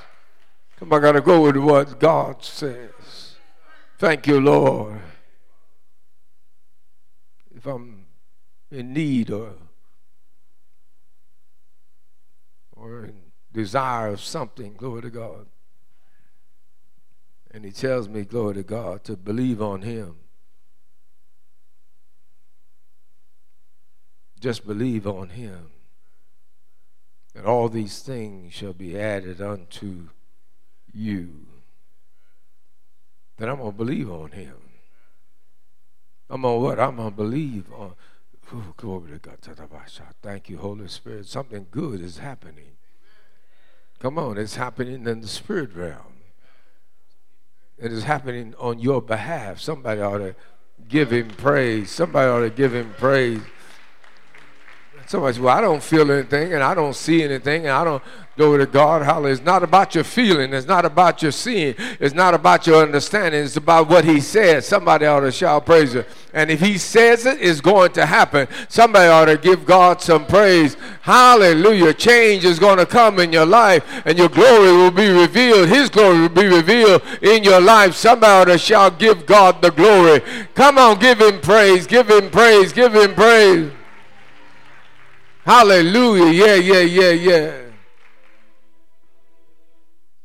Come 0.78 0.92
on, 0.92 0.98
I 0.98 1.00
got 1.00 1.12
to 1.12 1.22
go 1.22 1.40
with 1.40 1.56
what 1.56 1.98
God 1.98 2.44
says. 2.44 3.36
Thank 3.96 4.26
you, 4.26 4.38
Lord. 4.38 5.00
If 7.56 7.64
I'm 7.64 8.04
in 8.70 8.92
need 8.92 9.30
or 9.30 9.54
or 12.76 13.04
in 13.04 13.14
desire 13.50 14.08
of 14.08 14.20
something, 14.20 14.74
glory 14.74 15.00
to 15.00 15.10
God. 15.10 15.46
And 17.50 17.64
he 17.64 17.70
tells 17.70 18.10
me, 18.10 18.24
glory 18.24 18.56
to 18.56 18.62
God, 18.62 19.04
to 19.04 19.16
believe 19.16 19.62
on 19.62 19.80
him. 19.80 20.16
Just 24.38 24.66
believe 24.66 25.06
on 25.06 25.30
him. 25.30 25.70
And 27.34 27.46
all 27.46 27.68
these 27.68 28.00
things 28.00 28.52
shall 28.52 28.72
be 28.72 28.98
added 28.98 29.40
unto 29.40 30.08
you, 30.92 31.46
then 33.38 33.48
I'm 33.48 33.56
going 33.56 33.72
to 33.72 33.76
believe 33.76 34.10
on 34.10 34.32
him. 34.32 34.56
I'm 36.28 36.44
on 36.44 36.62
what? 36.62 36.78
I'm 36.78 36.96
going 36.96 37.10
to 37.10 37.16
believe 37.16 37.72
on. 37.72 37.94
Ooh, 38.54 38.74
glory 38.76 39.12
to 39.12 39.18
God. 39.18 39.38
Thank 40.22 40.50
you, 40.50 40.58
Holy 40.58 40.88
Spirit. 40.88 41.26
Something 41.26 41.66
good 41.70 42.02
is 42.02 42.18
happening. 42.18 42.76
Come 43.98 44.18
on, 44.18 44.36
it's 44.36 44.56
happening 44.56 45.06
in 45.06 45.20
the 45.20 45.28
spirit 45.28 45.74
realm. 45.74 46.20
It 47.78 47.92
is 47.92 48.04
happening 48.04 48.54
on 48.58 48.78
your 48.78 49.00
behalf. 49.00 49.60
Somebody 49.60 50.00
ought 50.00 50.18
to 50.18 50.34
give 50.88 51.12
him 51.12 51.28
praise. 51.28 51.90
Somebody 51.90 52.28
ought 52.28 52.40
to 52.40 52.50
give 52.50 52.74
him 52.74 52.94
praise. 52.98 53.40
Somebody 55.06 55.34
says, 55.34 55.40
Well, 55.40 55.56
I 55.56 55.60
don't 55.60 55.82
feel 55.82 56.10
anything 56.10 56.54
and 56.54 56.62
I 56.62 56.74
don't 56.74 56.94
see 56.94 57.22
anything 57.22 57.62
and 57.66 57.72
I 57.72 57.84
don't 57.84 58.02
go 58.36 58.56
to 58.56 58.66
God. 58.66 59.02
Hallelujah. 59.02 59.34
It's 59.34 59.42
not 59.42 59.62
about 59.62 59.94
your 59.94 60.04
feeling. 60.04 60.54
It's 60.54 60.66
not 60.66 60.84
about 60.84 61.22
your 61.22 61.32
seeing. 61.32 61.74
It's 62.00 62.14
not 62.14 62.34
about 62.34 62.66
your 62.66 62.82
understanding. 62.82 63.44
It's 63.44 63.56
about 63.56 63.88
what 63.88 64.04
He 64.04 64.20
says. 64.20 64.66
Somebody 64.66 65.06
ought 65.06 65.20
to 65.20 65.32
shout 65.32 65.66
praise 65.66 65.94
it. 65.94 66.08
And 66.32 66.50
if 66.50 66.60
He 66.60 66.78
says 66.78 67.26
it, 67.26 67.40
it's 67.40 67.60
going 67.60 67.92
to 67.92 68.06
happen. 68.06 68.48
Somebody 68.68 69.08
ought 69.08 69.26
to 69.26 69.36
give 69.36 69.66
God 69.66 70.00
some 70.00 70.26
praise. 70.26 70.76
Hallelujah. 71.02 71.92
Change 71.92 72.44
is 72.44 72.58
going 72.58 72.78
to 72.78 72.86
come 72.86 73.18
in 73.18 73.32
your 73.32 73.46
life 73.46 73.84
and 74.06 74.16
your 74.16 74.28
glory 74.28 74.72
will 74.72 74.90
be 74.90 75.10
revealed. 75.10 75.68
His 75.68 75.90
glory 75.90 76.20
will 76.20 76.28
be 76.28 76.46
revealed 76.46 77.02
in 77.20 77.44
your 77.44 77.60
life. 77.60 77.94
Somebody 77.94 78.32
ought 78.32 78.52
to 78.52 78.58
shout, 78.58 78.98
Give 78.98 79.26
God 79.26 79.60
the 79.60 79.70
glory. 79.70 80.20
Come 80.54 80.78
on, 80.78 80.98
give 80.98 81.20
Him 81.20 81.40
praise. 81.40 81.86
Give 81.86 82.08
Him 82.08 82.30
praise. 82.30 82.72
Give 82.72 82.94
Him 82.94 83.14
praise. 83.14 83.72
Hallelujah. 85.44 86.32
Yeah, 86.32 86.54
yeah, 86.54 86.80
yeah, 86.80 87.10
yeah. 87.10 87.58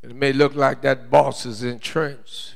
It 0.03 0.15
may 0.15 0.31
look 0.31 0.53
like 0.55 0.81
that 0.83 1.09
boss 1.09 1.45
is 1.45 1.63
entrenched. 1.63 2.55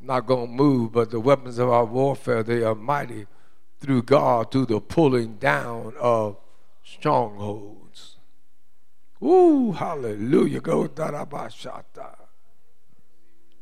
Not 0.00 0.26
going 0.26 0.48
to 0.48 0.52
move, 0.52 0.92
but 0.92 1.10
the 1.10 1.20
weapons 1.20 1.58
of 1.58 1.70
our 1.70 1.84
warfare, 1.84 2.42
they 2.42 2.62
are 2.62 2.74
mighty 2.74 3.26
through 3.80 4.02
God, 4.02 4.50
through 4.50 4.66
the 4.66 4.80
pulling 4.80 5.36
down 5.36 5.94
of 5.98 6.36
strongholds. 6.84 8.16
Ooh, 9.22 9.72
hallelujah. 9.72 10.60
Go 10.60 10.88
darabashata. 10.88 12.16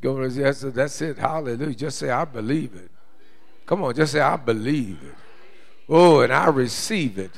Go, 0.01 0.27
that's 0.29 1.01
it. 1.01 1.17
Hallelujah. 1.17 1.75
Just 1.75 1.99
say, 1.99 2.09
I 2.09 2.25
believe 2.25 2.75
it. 2.75 2.91
Come 3.65 3.83
on, 3.83 3.93
just 3.93 4.13
say, 4.13 4.21
I 4.21 4.35
believe 4.37 4.99
it. 5.03 5.15
Oh, 5.89 6.21
and 6.21 6.31
I 6.31 6.45
receive 6.47 7.17
it. 7.17 7.31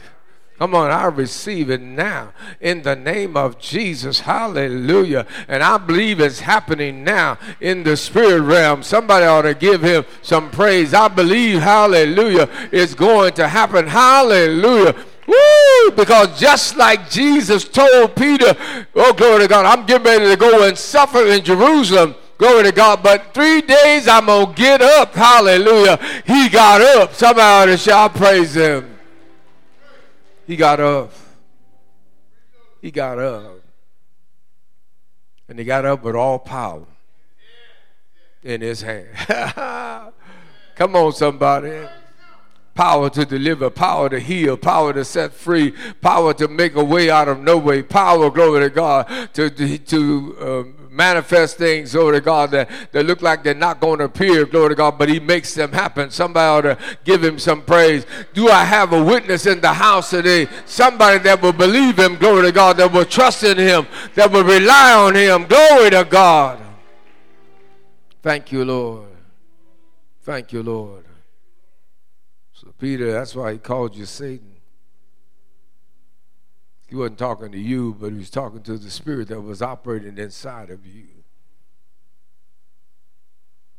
Come 0.61 0.75
on, 0.75 0.91
I 0.91 1.05
receive 1.05 1.71
it 1.71 1.81
now 1.81 2.33
in 2.59 2.83
the 2.83 2.95
name 2.95 3.35
of 3.35 3.57
Jesus. 3.57 4.19
Hallelujah. 4.19 5.25
And 5.47 5.63
I 5.63 5.79
believe 5.79 6.19
it's 6.19 6.41
happening 6.41 7.03
now 7.03 7.39
in 7.59 7.81
the 7.81 7.97
spirit 7.97 8.41
realm. 8.41 8.83
Somebody 8.83 9.25
ought 9.25 9.41
to 9.41 9.55
give 9.55 9.81
him 9.81 10.05
some 10.21 10.51
praise. 10.51 10.93
I 10.93 11.07
believe, 11.07 11.61
hallelujah, 11.61 12.47
it's 12.71 12.93
going 12.93 13.33
to 13.33 13.47
happen. 13.47 13.87
Hallelujah. 13.87 14.93
Woo! 15.25 15.91
Because 15.95 16.39
just 16.39 16.77
like 16.77 17.09
Jesus 17.09 17.63
told 17.63 18.15
Peter, 18.15 18.55
oh, 18.93 19.13
glory 19.13 19.39
to 19.41 19.47
God, 19.47 19.65
I'm 19.65 19.87
getting 19.87 20.05
ready 20.05 20.25
to 20.25 20.35
go 20.35 20.67
and 20.67 20.77
suffer 20.77 21.25
in 21.25 21.43
Jerusalem. 21.43 22.13
Glory 22.41 22.63
to 22.63 22.71
God. 22.71 23.03
But 23.03 23.35
three 23.35 23.61
days 23.61 24.07
I'm 24.07 24.25
going 24.25 24.47
to 24.47 24.53
get 24.59 24.81
up. 24.81 25.13
Hallelujah. 25.13 25.99
He 26.25 26.49
got 26.49 26.81
up. 26.81 27.13
Somebody 27.13 27.77
shall 27.77 28.09
praise 28.09 28.55
him. 28.55 28.97
He 30.47 30.55
got 30.55 30.79
up. 30.79 31.13
He 32.81 32.89
got 32.89 33.19
up. 33.19 33.59
And 35.47 35.59
he 35.59 35.65
got 35.65 35.85
up 35.85 36.01
with 36.01 36.15
all 36.15 36.39
power 36.39 36.87
in 38.41 38.61
his 38.61 38.81
hand. 38.81 39.09
Come 40.75 40.95
on, 40.95 41.13
somebody 41.13 41.87
power 42.75 43.09
to 43.09 43.25
deliver, 43.25 43.69
power 43.69 44.09
to 44.09 44.19
heal, 44.19 44.57
power 44.57 44.93
to 44.93 45.03
set 45.03 45.33
free, 45.33 45.73
power 46.01 46.33
to 46.33 46.47
make 46.47 46.75
a 46.75 46.83
way 46.83 47.09
out 47.09 47.27
of 47.27 47.39
no 47.39 47.57
way, 47.57 47.83
power, 47.83 48.29
glory 48.29 48.61
to 48.61 48.69
God, 48.69 49.07
to, 49.33 49.49
to, 49.49 49.77
to 49.77 50.37
um, 50.41 50.89
manifest 50.91 51.57
things, 51.57 51.93
glory 51.93 52.17
to 52.17 52.21
God, 52.21 52.51
that, 52.51 52.69
that 52.91 53.05
look 53.05 53.21
like 53.21 53.43
they're 53.43 53.53
not 53.53 53.79
going 53.79 53.99
to 53.99 54.05
appear, 54.05 54.45
glory 54.45 54.69
to 54.69 54.75
God, 54.75 54.97
but 54.97 55.09
He 55.09 55.19
makes 55.19 55.53
them 55.53 55.71
happen. 55.71 56.11
Somebody 56.11 56.67
ought 56.67 56.75
to 56.75 56.97
give 57.03 57.23
Him 57.23 57.39
some 57.39 57.61
praise. 57.61 58.05
Do 58.33 58.49
I 58.49 58.63
have 58.63 58.93
a 58.93 59.03
witness 59.03 59.45
in 59.45 59.61
the 59.61 59.73
house 59.73 60.09
today? 60.09 60.47
Somebody 60.65 61.19
that 61.19 61.41
will 61.41 61.53
believe 61.53 61.97
Him, 61.97 62.17
glory 62.17 62.43
to 62.43 62.51
God, 62.51 62.77
that 62.77 62.91
will 62.91 63.05
trust 63.05 63.43
in 63.43 63.57
Him, 63.57 63.87
that 64.15 64.31
will 64.31 64.43
rely 64.43 64.93
on 64.93 65.15
Him, 65.15 65.45
glory 65.45 65.89
to 65.91 66.05
God. 66.09 66.59
Thank 68.21 68.51
you, 68.51 68.63
Lord. 68.63 69.07
Thank 70.23 70.53
you, 70.53 70.61
Lord. 70.61 71.05
Peter, 72.81 73.11
that's 73.11 73.35
why 73.35 73.53
he 73.53 73.59
called 73.59 73.95
you 73.95 74.05
Satan. 74.05 74.55
He 76.87 76.95
wasn't 76.95 77.19
talking 77.19 77.51
to 77.51 77.59
you, 77.59 77.93
but 77.93 78.11
he 78.11 78.17
was 78.17 78.31
talking 78.31 78.63
to 78.63 78.75
the 78.75 78.89
spirit 78.89 79.27
that 79.27 79.39
was 79.39 79.61
operating 79.61 80.17
inside 80.17 80.71
of 80.71 80.83
you. 80.87 81.05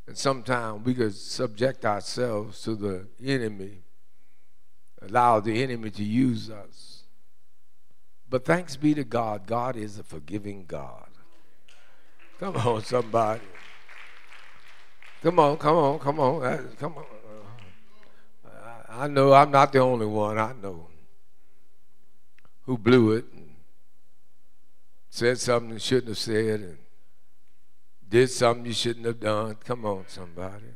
And 0.07 0.16
sometimes 0.16 0.86
we 0.86 0.94
could 0.94 1.16
subject 1.16 1.84
ourselves 1.84 2.62
to 2.62 2.76
the 2.76 3.09
enemy, 3.20 3.82
allow 5.03 5.40
the 5.40 5.61
enemy 5.61 5.90
to 5.90 6.05
use 6.05 6.48
us. 6.48 7.03
But 8.30 8.44
thanks 8.44 8.76
be 8.76 8.94
to 8.94 9.03
God, 9.03 9.48
God 9.48 9.74
is 9.76 9.98
a 9.98 10.05
forgiving 10.05 10.64
God. 10.66 11.09
Come 12.38 12.57
on, 12.57 12.84
somebody. 12.84 13.42
Come 15.22 15.40
on, 15.40 15.57
come 15.57 15.76
on, 15.76 15.98
come 15.98 16.20
on, 16.20 16.68
come 16.78 16.98
on. 16.98 17.11
I 18.95 19.09
know 19.09 19.32
I'm 19.32 19.51
not 19.51 19.72
the 19.72 19.78
only 19.78 20.07
one. 20.07 20.38
I 20.38 20.53
know 20.53 20.88
who 22.64 22.76
blew 22.76 23.12
it 23.12 23.24
and 23.32 23.55
said 25.09 25.38
something 25.38 25.72
you 25.72 25.78
shouldn't 25.78 26.09
have 26.09 26.18
said 26.18 26.61
and 26.61 26.78
did 28.09 28.30
something 28.30 28.66
you 28.66 28.74
shouldn't 28.74 29.07
have 29.07 29.18
done. 29.18 29.57
Come 29.64 29.86
on, 29.86 30.05
somebody. 30.09 30.74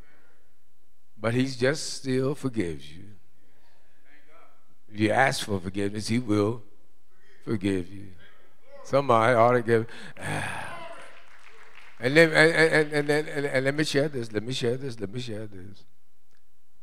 But 1.19 1.35
He's 1.35 1.57
just 1.57 1.95
still 1.95 2.35
forgives 2.35 2.91
you. 2.91 3.05
If 4.93 5.01
you 5.01 5.11
ask 5.11 5.45
for 5.45 5.61
forgiveness, 5.61 6.09
He 6.09 6.19
will 6.19 6.63
forgive 7.45 7.93
you. 7.93 8.09
Somebody 8.85 9.35
ought 9.35 9.53
to 9.53 9.63
give. 9.63 9.87
Ah. 10.21 10.73
And, 11.99 12.17
then, 12.17 12.31
and, 12.33 12.93
and, 12.93 12.93
and, 12.93 13.11
and, 13.11 13.47
and 13.47 13.65
let 13.65 13.75
me 13.75 13.85
share 13.85 14.09
this. 14.09 14.33
Let 14.33 14.43
me 14.43 14.53
share 14.53 14.77
this. 14.77 14.99
Let 15.01 15.13
me 15.13 15.21
share 15.21 15.47
this. 15.47 15.85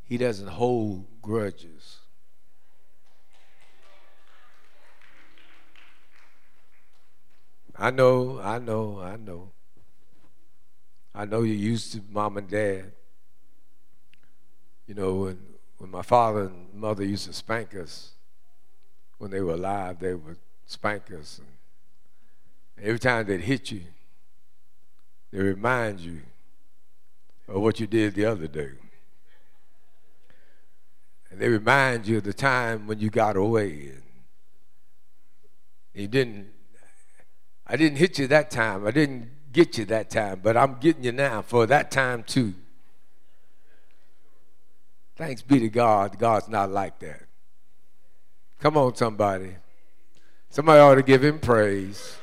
He 0.06 0.18
doesn't 0.18 0.48
hold 0.48 1.06
grudges. 1.22 1.98
I 7.76 7.90
know, 7.90 8.38
I 8.40 8.58
know, 8.58 9.00
I 9.00 9.16
know. 9.16 9.50
I 11.14 11.24
know 11.24 11.42
you're 11.42 11.56
used 11.56 11.92
to 11.92 12.02
mom 12.10 12.36
and 12.36 12.48
dad. 12.48 12.92
You 14.86 14.94
know, 14.94 15.14
when, 15.14 15.38
when 15.78 15.90
my 15.90 16.02
father 16.02 16.42
and 16.42 16.72
mother 16.74 17.04
used 17.04 17.26
to 17.26 17.32
spank 17.32 17.74
us 17.74 18.12
when 19.18 19.30
they 19.30 19.40
were 19.40 19.54
alive, 19.54 19.98
they 19.98 20.14
would 20.14 20.38
spankers. 20.66 21.40
And 22.76 22.86
every 22.86 22.98
time 22.98 23.26
they'd 23.26 23.40
hit 23.40 23.70
you, 23.70 23.82
they 25.30 25.40
remind 25.40 26.00
you 26.00 26.20
of 27.48 27.60
what 27.60 27.80
you 27.80 27.86
did 27.86 28.14
the 28.14 28.24
other 28.24 28.46
day. 28.46 28.72
And 31.34 31.42
they 31.42 31.48
remind 31.48 32.06
you 32.06 32.18
of 32.18 32.22
the 32.22 32.32
time 32.32 32.86
when 32.86 33.00
you 33.00 33.10
got 33.10 33.34
away. 33.34 33.90
And 35.92 36.02
you 36.02 36.06
didn't, 36.06 36.46
I 37.66 37.74
didn't 37.74 37.98
hit 37.98 38.20
you 38.20 38.28
that 38.28 38.52
time. 38.52 38.86
I 38.86 38.92
didn't 38.92 39.30
get 39.52 39.76
you 39.76 39.84
that 39.86 40.10
time, 40.10 40.42
but 40.44 40.56
I'm 40.56 40.76
getting 40.78 41.02
you 41.02 41.10
now 41.10 41.42
for 41.42 41.66
that 41.66 41.90
time 41.90 42.22
too. 42.22 42.54
Thanks 45.16 45.42
be 45.42 45.58
to 45.58 45.68
God. 45.68 46.20
God's 46.20 46.48
not 46.48 46.70
like 46.70 47.00
that. 47.00 47.22
Come 48.60 48.76
on, 48.76 48.94
somebody. 48.94 49.56
Somebody 50.50 50.78
ought 50.78 50.94
to 50.94 51.02
give 51.02 51.24
him 51.24 51.40
praise. 51.40 52.16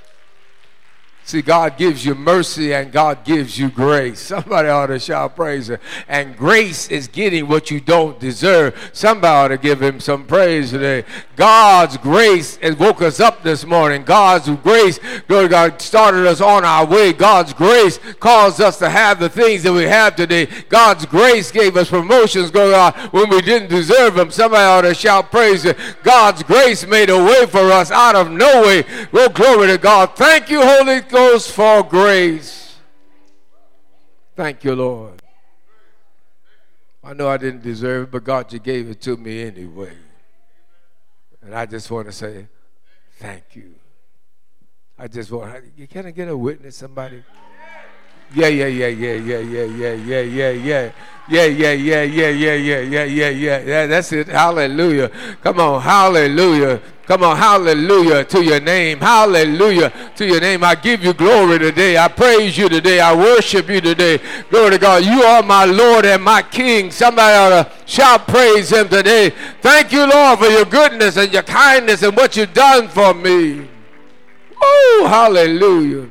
See, 1.31 1.41
God 1.41 1.77
gives 1.77 2.05
you 2.05 2.13
mercy 2.13 2.73
and 2.73 2.91
God 2.91 3.23
gives 3.23 3.57
you 3.57 3.69
grace. 3.69 4.19
Somebody 4.19 4.67
ought 4.67 4.87
to 4.87 4.99
shout 4.99 5.33
praise. 5.33 5.71
And 6.09 6.35
grace 6.35 6.89
is 6.89 7.07
getting 7.07 7.47
what 7.47 7.71
you 7.71 7.79
don't 7.79 8.19
deserve. 8.19 8.77
Somebody 8.91 9.33
ought 9.33 9.47
to 9.47 9.57
give 9.57 9.81
him 9.81 10.01
some 10.01 10.25
praise 10.25 10.71
today. 10.71 11.05
God's 11.37 11.95
grace 11.95 12.57
has 12.57 12.75
woke 12.75 13.01
us 13.01 13.21
up 13.21 13.43
this 13.43 13.65
morning. 13.65 14.03
God's 14.03 14.49
grace, 14.61 14.99
Lord 15.29 15.51
God, 15.51 15.81
started 15.81 16.27
us 16.27 16.41
on 16.41 16.65
our 16.65 16.85
way. 16.85 17.13
God's 17.13 17.53
grace 17.53 17.97
caused 18.19 18.59
us 18.59 18.77
to 18.79 18.89
have 18.89 19.17
the 19.17 19.29
things 19.29 19.63
that 19.63 19.71
we 19.71 19.83
have 19.83 20.17
today. 20.17 20.47
God's 20.67 21.05
grace 21.05 21.49
gave 21.49 21.77
us 21.77 21.89
promotions, 21.89 22.51
glory 22.51 22.71
God, 22.71 22.93
when 23.13 23.29
we 23.29 23.41
didn't 23.41 23.69
deserve 23.69 24.15
them. 24.15 24.31
Somebody 24.31 24.63
ought 24.63 24.81
to 24.81 24.93
shout 24.93 25.31
praise. 25.31 25.65
God's 26.03 26.43
grace 26.43 26.85
made 26.85 27.09
a 27.09 27.23
way 27.23 27.45
for 27.45 27.71
us 27.71 27.89
out 27.89 28.17
of 28.17 28.29
no 28.29 28.63
way. 28.63 28.83
Well, 29.13 29.29
glory 29.29 29.67
to 29.67 29.77
God. 29.77 30.17
Thank 30.17 30.49
you, 30.49 30.61
Holy 30.61 30.99
goes 31.21 31.51
for 31.51 31.83
grace. 31.83 32.77
Thank 34.35 34.63
you, 34.63 34.75
Lord. 34.75 35.21
I 37.03 37.13
know 37.13 37.29
I 37.29 37.37
didn't 37.37 37.61
deserve 37.61 38.07
it, 38.07 38.11
but 38.11 38.23
God, 38.23 38.51
you 38.51 38.57
gave 38.57 38.89
it 38.89 38.99
to 39.01 39.17
me 39.17 39.43
anyway. 39.43 39.93
And 41.43 41.53
I 41.53 41.67
just 41.67 41.91
want 41.91 42.07
to 42.07 42.11
say 42.11 42.47
thank 43.17 43.43
you. 43.53 43.75
I 44.97 45.07
just 45.07 45.31
want, 45.31 45.63
you 45.77 45.87
can 45.87 46.07
I 46.07 46.11
get 46.11 46.27
a 46.27 46.35
witness, 46.35 46.77
somebody? 46.77 47.23
Yeah, 48.33 48.47
yeah, 48.47 48.67
yeah, 48.67 48.87
yeah, 48.87 49.13
yeah, 49.13 49.39
yeah, 49.39 49.63
yeah, 49.63 49.93
yeah, 49.93 50.21
yeah, 50.21 50.49
yeah. 50.51 50.91
Yeah, 51.29 51.45
yeah, 51.45 51.71
yeah, 51.71 52.01
yeah, 52.03 52.29
yeah, 52.29 52.55
yeah, 52.55 52.79
yeah, 52.79 53.03
yeah, 53.03 53.29
yeah. 53.29 53.59
Yeah, 53.59 53.87
that's 53.87 54.11
it. 54.11 54.27
Hallelujah. 54.27 55.09
Come 55.41 55.59
on, 55.59 55.81
hallelujah. 55.81 56.81
Come 57.05 57.23
on, 57.23 57.37
hallelujah 57.37 58.23
to 58.25 58.43
your 58.43 58.59
name. 58.59 58.99
Hallelujah 58.99 59.91
to 60.15 60.25
your 60.25 60.39
name. 60.41 60.63
I 60.63 60.75
give 60.75 61.03
you 61.03 61.13
glory 61.13 61.59
today. 61.59 61.97
I 61.97 62.07
praise 62.07 62.57
you 62.57 62.69
today. 62.69 62.99
I 62.99 63.13
worship 63.13 63.69
you 63.69 63.81
today. 63.81 64.19
Glory 64.49 64.71
to 64.71 64.77
God. 64.77 65.03
You 65.03 65.23
are 65.23 65.43
my 65.43 65.65
Lord 65.65 66.05
and 66.05 66.23
my 66.23 66.41
King. 66.41 66.91
Somebody 66.91 67.35
ought 67.35 67.63
to 67.63 67.71
shout 67.85 68.27
praise 68.27 68.71
him 68.71 68.87
today. 68.89 69.31
Thank 69.61 69.91
you, 69.91 70.05
Lord, 70.09 70.39
for 70.39 70.47
your 70.47 70.65
goodness 70.65 71.17
and 71.17 71.31
your 71.31 71.43
kindness 71.43 72.01
and 72.03 72.15
what 72.15 72.35
you've 72.35 72.53
done 72.53 72.87
for 72.87 73.13
me. 73.13 73.67
Oh, 74.61 75.07
hallelujah. 75.09 76.09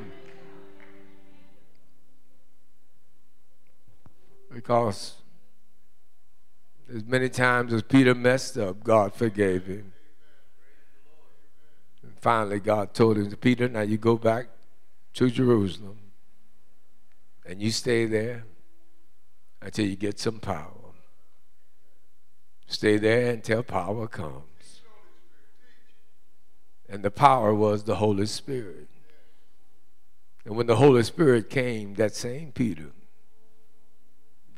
Because 4.71 5.15
as 6.95 7.05
many 7.05 7.29
times 7.29 7.73
as 7.73 7.83
Peter 7.83 8.15
messed 8.15 8.57
up, 8.57 8.85
God 8.85 9.13
forgave 9.13 9.67
him. 9.67 9.93
And 12.05 12.17
finally, 12.21 12.61
God 12.61 12.95
told 12.95 13.17
him, 13.17 13.35
Peter, 13.35 13.69
now 13.69 13.81
you 13.81 13.99
go 13.99 14.17
back 14.17 14.47
to 15.15 15.29
Jerusalem 15.29 15.99
and 17.45 17.61
you 17.61 17.73
stay 17.73 18.07
there 18.07 18.45
until 19.61 19.87
you 19.87 19.97
get 19.97 20.21
some 20.21 20.39
power. 20.39 20.93
Stay 22.69 22.97
there 22.97 23.33
until 23.33 23.65
power 23.65 24.07
comes. 24.07 24.83
And 26.89 27.03
the 27.03 27.11
power 27.11 27.53
was 27.53 27.83
the 27.83 27.97
Holy 27.97 28.27
Spirit. 28.27 28.87
And 30.45 30.55
when 30.55 30.69
the 30.69 30.77
Holy 30.77 31.03
Spirit 31.03 31.51
came, 31.51 31.95
that 31.95 32.15
same 32.15 32.53
Peter 32.53 32.93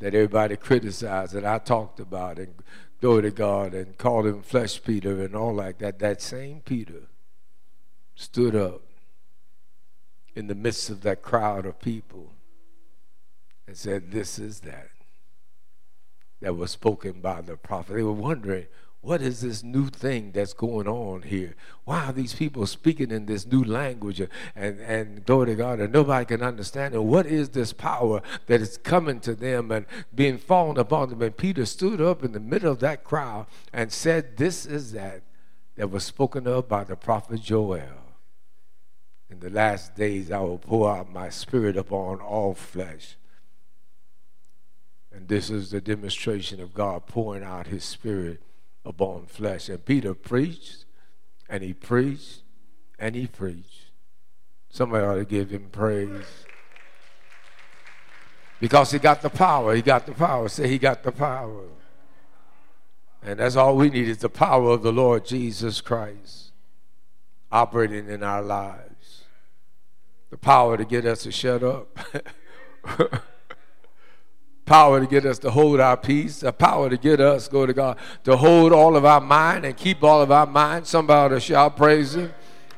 that 0.03 0.16
everybody 0.16 0.57
criticized 0.57 1.32
that 1.32 1.44
I 1.44 1.59
talked 1.59 2.00
about 2.00 2.40
and 2.40 2.55
glory 3.00 3.22
to 3.22 3.30
God 3.30 3.72
and 3.72 3.96
called 3.96 4.26
him 4.26 4.42
flesh 4.42 4.82
Peter 4.82 5.22
and 5.22 5.36
all 5.36 5.55
like 5.55 5.78
that. 5.78 6.00
That 6.00 6.20
same 6.20 6.61
Peter 6.61 7.03
stood 8.16 8.57
up 8.57 8.82
in 10.34 10.48
the 10.48 10.57
midst 10.57 10.90
of 10.90 11.03
that 11.03 11.22
crowd 11.22 11.66
of 11.66 11.78
people 11.78 12.32
and 13.68 13.76
said, 13.76 14.11
This 14.11 14.40
is 14.40 14.61
that 14.61 14.88
that 16.40 16.57
was 16.57 16.72
spoken 16.72 17.20
by 17.20 17.40
the 17.40 17.57
prophet. 17.57 17.94
They 17.94 18.03
were 18.03 18.11
wondering, 18.11 18.66
what 19.03 19.20
is 19.20 19.40
this 19.40 19.64
new 19.64 19.88
thing 19.88 20.30
that's 20.30 20.53
going 20.53 20.86
on 20.86 21.22
here? 21.22 21.57
Why 21.84 22.05
are 22.05 22.12
these 22.12 22.34
people 22.34 22.64
speaking 22.68 23.11
in 23.11 23.26
this 23.26 23.44
new 23.44 23.64
language 23.64 24.20
and, 24.20 24.80
and 24.80 25.26
glory 25.26 25.46
to 25.46 25.55
God 25.57 25.80
and 25.80 25.92
nobody 25.92 26.24
can 26.24 26.40
understand 26.40 26.94
it? 26.94 27.03
What 27.03 27.26
is 27.26 27.48
this 27.48 27.72
power 27.72 28.22
that 28.46 28.61
is 28.61 28.78
coming 28.78 29.18
to 29.20 29.34
them 29.34 29.72
and 29.72 29.86
being 30.14 30.38
fallen 30.38 30.78
upon 30.78 31.11
them? 31.11 31.20
And 31.20 31.36
Peter 31.36 31.66
stood 31.66 32.00
up 32.00 32.22
in 32.22 32.30
the 32.30 32.38
middle 32.38 32.70
of 32.70 32.78
that 32.78 33.03
crowd 33.03 33.46
and 33.72 33.92
said, 33.92 34.36
This 34.36 34.64
is 34.64 34.92
that 34.92 35.22
that 35.74 35.90
was 35.90 36.05
spoken 36.05 36.46
of 36.46 36.68
by 36.68 36.84
the 36.84 36.94
prophet 36.94 37.42
Joel. 37.42 37.82
In 39.28 39.40
the 39.40 39.50
last 39.50 39.96
days 39.96 40.30
I 40.30 40.38
will 40.38 40.59
pour 40.59 40.88
out 40.88 41.12
my 41.12 41.28
spirit 41.28 41.76
upon 41.76 42.20
all 42.20 42.55
flesh. 42.55 43.16
And 45.11 45.26
this 45.26 45.50
is 45.50 45.72
the 45.72 45.80
demonstration 45.80 46.61
of 46.61 46.72
God 46.72 47.07
pouring 47.07 47.42
out 47.42 47.66
his 47.66 47.82
spirit 47.82 48.40
upon 48.85 49.26
flesh. 49.26 49.68
And 49.68 49.85
Peter 49.85 50.14
preached, 50.14 50.85
and 51.49 51.62
he 51.62 51.72
preached, 51.72 52.43
and 52.99 53.14
he 53.14 53.26
preached. 53.26 53.91
Somebody 54.70 55.05
ought 55.05 55.16
to 55.16 55.24
give 55.24 55.51
him 55.51 55.68
praise. 55.70 56.47
Because 58.61 58.93
he 58.93 58.99
got 58.99 59.22
the 59.22 59.30
power. 59.30 59.74
He 59.74 59.83
got 59.83 60.07
the 60.07 60.12
power. 60.12 60.49
Say 60.49 60.68
he 60.68 60.78
got 60.78 61.03
the 61.03 61.12
power. 61.12 61.64
And 63.22 63.39
that's 63.39 63.57
all 63.57 63.76
we 63.76 63.91
need 63.91 64.09
is 64.09 64.18
the 64.18 64.28
power 64.28 64.70
of 64.70 64.83
the 64.83 64.93
Lord 64.93 65.24
Jesus 65.24 65.80
Christ 65.80 66.53
operating 67.51 68.09
in 68.09 68.22
our 68.22 68.43
lives. 68.43 69.24
The 70.30 70.39
power 70.39 70.76
to 70.76 70.85
get 70.85 71.05
us 71.05 71.24
to 71.24 71.30
shut 71.30 71.62
up. 71.62 71.99
power 74.64 75.00
to 75.00 75.06
get 75.06 75.26
us 75.26 75.38
to 75.40 75.50
hold 75.50 75.80
our 75.80 75.96
peace, 75.96 76.40
the 76.40 76.52
power 76.52 76.88
to 76.88 76.96
get 76.96 77.20
us, 77.20 77.48
go 77.48 77.66
to 77.66 77.72
God, 77.72 77.98
to 78.24 78.36
hold 78.36 78.72
all 78.72 78.96
of 78.96 79.04
our 79.04 79.20
mind 79.20 79.64
and 79.64 79.76
keep 79.76 80.02
all 80.02 80.22
of 80.22 80.30
our 80.30 80.46
mind. 80.46 80.86
Somebody 80.86 81.34
to 81.34 81.40
shout 81.40 81.76
praise 81.76 82.14
Him. 82.14 82.32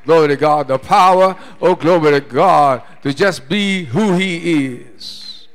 Glory 0.04 0.28
to 0.28 0.36
God. 0.36 0.68
The 0.68 0.78
power, 0.78 1.36
oh, 1.60 1.74
glory 1.74 2.12
to 2.12 2.20
God, 2.20 2.82
to 3.02 3.14
just 3.14 3.48
be 3.48 3.84
who 3.84 4.14
He 4.14 4.74
is, 4.74 5.48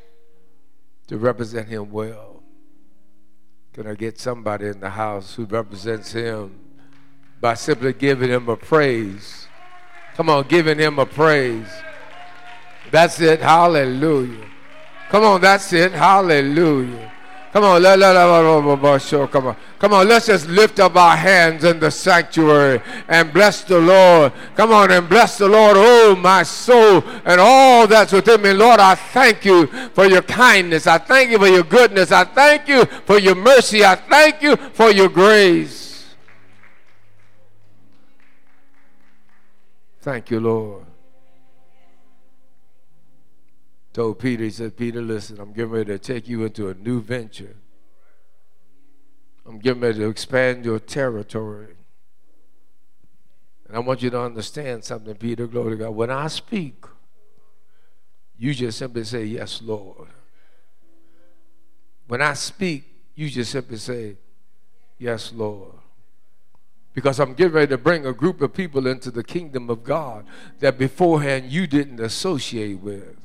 to 1.07 1.17
represent 1.17 1.67
Him 1.67 1.91
well. 1.91 2.43
Can 3.73 3.87
I 3.87 3.93
get 3.93 4.19
somebody 4.19 4.67
in 4.67 4.79
the 4.79 4.89
house 4.89 5.35
who 5.35 5.45
represents 5.45 6.11
Him 6.11 6.59
by 7.39 7.53
simply 7.53 7.93
giving 7.93 8.29
Him 8.29 8.49
a 8.49 8.57
praise? 8.57 9.47
Come 10.15 10.29
on, 10.29 10.47
giving 10.47 10.79
Him 10.79 10.99
a 10.99 11.05
praise. 11.05 11.69
That's 12.91 13.21
it. 13.21 13.39
Hallelujah. 13.39 14.49
Come 15.09 15.23
on, 15.23 15.41
that's 15.41 15.73
it. 15.73 15.91
Hallelujah. 15.91 17.11
Come 17.51 17.63
on, 17.63 17.81
let, 17.81 17.97
let, 17.97 18.13
let. 18.13 19.31
Come 19.31 19.47
on. 19.47 19.55
Come 19.79 19.93
on, 19.93 20.07
let's 20.07 20.27
just 20.27 20.47
lift 20.47 20.79
up 20.79 20.95
our 20.95 21.17
hands 21.17 21.63
in 21.63 21.79
the 21.79 21.89
sanctuary 21.89 22.79
and 23.07 23.33
bless 23.33 23.63
the 23.63 23.79
Lord. 23.79 24.33
Come 24.55 24.71
on 24.71 24.91
and 24.91 25.09
bless 25.09 25.39
the 25.39 25.47
Lord, 25.47 25.75
oh 25.77 26.15
my 26.15 26.43
soul, 26.43 27.03
and 27.25 27.41
all 27.41 27.87
that's 27.87 28.11
within 28.11 28.43
me. 28.43 28.53
Lord, 28.53 28.79
I 28.79 28.93
thank 28.93 29.45
you 29.45 29.65
for 29.95 30.05
your 30.05 30.21
kindness. 30.21 30.85
I 30.85 30.99
thank 30.99 31.31
you 31.31 31.39
for 31.39 31.47
your 31.47 31.63
goodness. 31.63 32.11
I 32.11 32.25
thank 32.25 32.67
you 32.67 32.85
for 32.85 33.17
your 33.17 33.35
mercy. 33.35 33.83
I 33.83 33.95
thank 33.95 34.43
you 34.43 34.55
for 34.55 34.91
your 34.91 35.09
grace. 35.09 36.05
Thank 40.01 40.29
you, 40.29 40.39
Lord 40.39 40.88
told 43.93 44.19
Peter, 44.19 44.43
he 44.43 44.49
said, 44.49 44.77
Peter, 44.77 45.01
listen, 45.01 45.39
I'm 45.39 45.51
getting 45.51 45.71
ready 45.71 45.85
to 45.85 45.99
take 45.99 46.27
you 46.27 46.43
into 46.45 46.69
a 46.69 46.73
new 46.73 47.01
venture. 47.01 47.55
I'm 49.45 49.59
getting 49.59 49.81
ready 49.81 49.99
to 49.99 50.09
expand 50.09 50.63
your 50.63 50.79
territory. 50.79 51.75
And 53.67 53.75
I 53.75 53.79
want 53.79 54.01
you 54.01 54.09
to 54.09 54.21
understand 54.21 54.83
something, 54.83 55.15
Peter, 55.15 55.47
glory 55.47 55.71
to 55.71 55.83
God. 55.83 55.91
When 55.91 56.09
I 56.09 56.27
speak, 56.27 56.85
you 58.37 58.53
just 58.53 58.77
simply 58.77 59.03
say, 59.03 59.25
Yes, 59.25 59.61
Lord. 59.61 60.07
When 62.07 62.21
I 62.21 62.33
speak, 62.33 62.85
you 63.15 63.29
just 63.29 63.51
simply 63.51 63.77
say, 63.77 64.17
Yes, 64.97 65.31
Lord. 65.33 65.73
Because 66.93 67.19
I'm 67.19 67.33
getting 67.33 67.53
ready 67.53 67.67
to 67.67 67.77
bring 67.77 68.05
a 68.05 68.13
group 68.13 68.41
of 68.41 68.53
people 68.53 68.87
into 68.87 69.11
the 69.11 69.23
kingdom 69.23 69.69
of 69.69 69.83
God 69.83 70.25
that 70.59 70.77
beforehand 70.77 71.51
you 71.51 71.67
didn't 71.67 71.99
associate 71.99 72.79
with. 72.79 73.15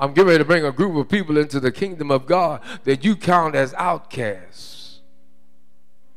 I'm 0.00 0.14
getting 0.14 0.28
ready 0.28 0.38
to 0.38 0.44
bring 0.46 0.64
a 0.64 0.72
group 0.72 0.96
of 0.96 1.10
people 1.10 1.36
into 1.36 1.60
the 1.60 1.70
kingdom 1.70 2.10
of 2.10 2.24
God 2.24 2.62
that 2.84 3.04
you 3.04 3.14
count 3.14 3.54
as 3.54 3.74
outcasts. 3.74 5.02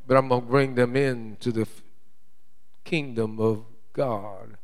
But 0.07 0.15
I'm 0.15 0.29
going 0.29 0.41
to 0.41 0.47
bring 0.47 0.75
them 0.75 0.95
into 0.95 1.51
the 1.51 1.67
kingdom 2.85 3.41
of 3.41 3.65
God. 3.91 4.57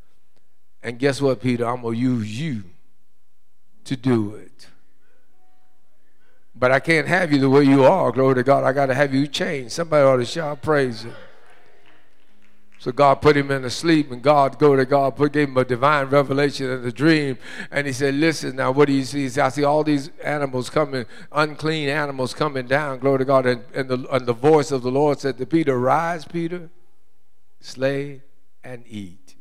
And 0.82 0.98
guess 0.98 1.22
what, 1.22 1.42
Peter? 1.42 1.68
I'm 1.68 1.82
going 1.82 1.96
to 1.96 2.02
use 2.02 2.40
you 2.40 2.64
to 3.84 3.98
do 3.98 4.36
it. 4.36 4.68
But 6.56 6.72
I 6.72 6.80
can't 6.80 7.08
have 7.08 7.34
you 7.34 7.40
the 7.40 7.50
way 7.50 7.64
you 7.64 7.84
are, 7.84 8.12
glory 8.14 8.36
to 8.36 8.44
God. 8.44 8.64
I 8.64 8.72
got 8.72 8.86
to 8.86 8.94
have 8.94 9.14
you 9.14 9.28
change. 9.28 9.72
Somebody 9.72 10.04
ought 10.04 10.18
to 10.18 10.26
shout 10.26 10.62
praise. 10.62 11.06
So 12.80 12.94
God 12.94 13.16
put 13.16 13.36
him 13.36 13.52
in 13.52 13.66
a 13.66 13.70
sleep, 13.70 14.10
and 14.10 14.22
God, 14.22 14.58
go 14.58 14.74
to 14.74 14.86
God, 14.86 15.18
put, 15.18 15.34
gave 15.34 15.50
him 15.50 15.58
a 15.58 15.66
divine 15.66 16.08
revelation 16.08 16.70
in 16.70 16.82
the 16.82 16.94
dream. 16.94 17.38
And 17.72 17.86
he 17.86 17.92
said, 17.92 18.14
Listen, 18.14 18.56
now 18.56 18.72
what 18.72 18.88
do 18.88 18.94
you 18.94 19.04
see? 19.04 19.28
Said, 19.28 19.46
I 19.46 19.50
see 19.50 19.66
all 19.66 19.84
these 19.84 20.12
animals 20.24 20.70
coming, 20.70 21.06
unclean 21.34 21.90
animals 21.90 22.34
coming 22.34 22.68
down, 22.68 23.00
glory 23.00 23.20
to 23.20 23.26
God. 23.26 23.46
And, 23.46 23.66
and, 23.76 23.90
the, 23.90 24.08
and 24.16 24.26
the 24.26 24.34
voice 24.34 24.72
of 24.72 24.82
the 24.82 24.92
Lord 24.92 25.20
said 25.20 25.38
to 25.40 25.46
Peter, 25.46 25.78
Rise, 25.78 26.24
Peter, 26.24 26.70
slay 27.60 28.22
and 28.64 28.86
eat. 28.88 29.36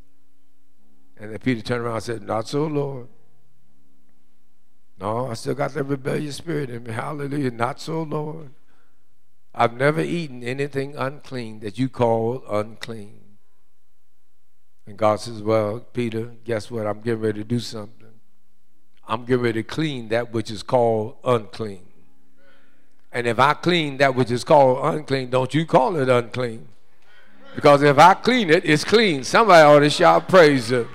And 1.17 1.31
then 1.31 1.39
Peter 1.39 1.63
turned 1.63 1.85
around 1.85 1.95
and 1.95 2.03
said, 2.03 2.23
Not 2.23 2.49
so, 2.49 2.67
Lord. 2.67 3.07
No, 5.01 5.29
I 5.29 5.35
still 5.35 5.55
got 5.55 5.75
that 5.75 5.85
rebellious 5.85 6.39
spirit 6.39 6.71
in 6.71 6.83
me. 6.83 6.93
Hallelujah. 6.93 7.53
Not 7.53 7.81
so, 7.81 8.03
Lord. 8.03 8.51
I've 9.55 9.75
never 9.75 10.01
eaten 10.01 10.43
anything 10.43 10.97
unclean 10.97 11.61
that 11.61 11.79
you 11.79 11.89
call 11.89 12.43
unclean. 12.51 13.18
And 14.89 14.97
God 14.97 15.21
says, 15.21 15.43
Well, 15.43 15.81
Peter, 15.93 16.33
guess 16.45 16.71
what? 16.71 16.87
I'm 16.87 17.03
getting 17.03 17.21
ready 17.21 17.41
to 17.41 17.45
do 17.45 17.61
something. 17.61 18.09
I'm 19.07 19.27
getting 19.27 19.43
ready 19.43 19.63
to 19.63 19.69
clean 19.69 20.09
that 20.09 20.33
which 20.33 20.51
is 20.51 20.63
called 20.63 21.17
unclean. 21.25 21.83
And 23.13 23.27
if 23.27 23.39
I 23.39 23.53
clean 23.53 23.99
that 23.99 24.15
which 24.15 24.31
is 24.31 24.45
called 24.45 24.79
unclean, 24.83 25.29
don't 25.29 25.53
you 25.53 25.67
call 25.67 25.97
it 25.97 26.09
unclean. 26.09 26.69
Because 27.55 27.83
if 27.83 27.99
I 27.99 28.15
clean 28.15 28.49
it, 28.49 28.65
it's 28.65 28.83
clean. 28.83 29.25
Somebody 29.25 29.63
ought 29.63 29.81
to 29.81 29.91
shout 29.91 30.27
praise 30.27 30.71
him. 30.71 30.89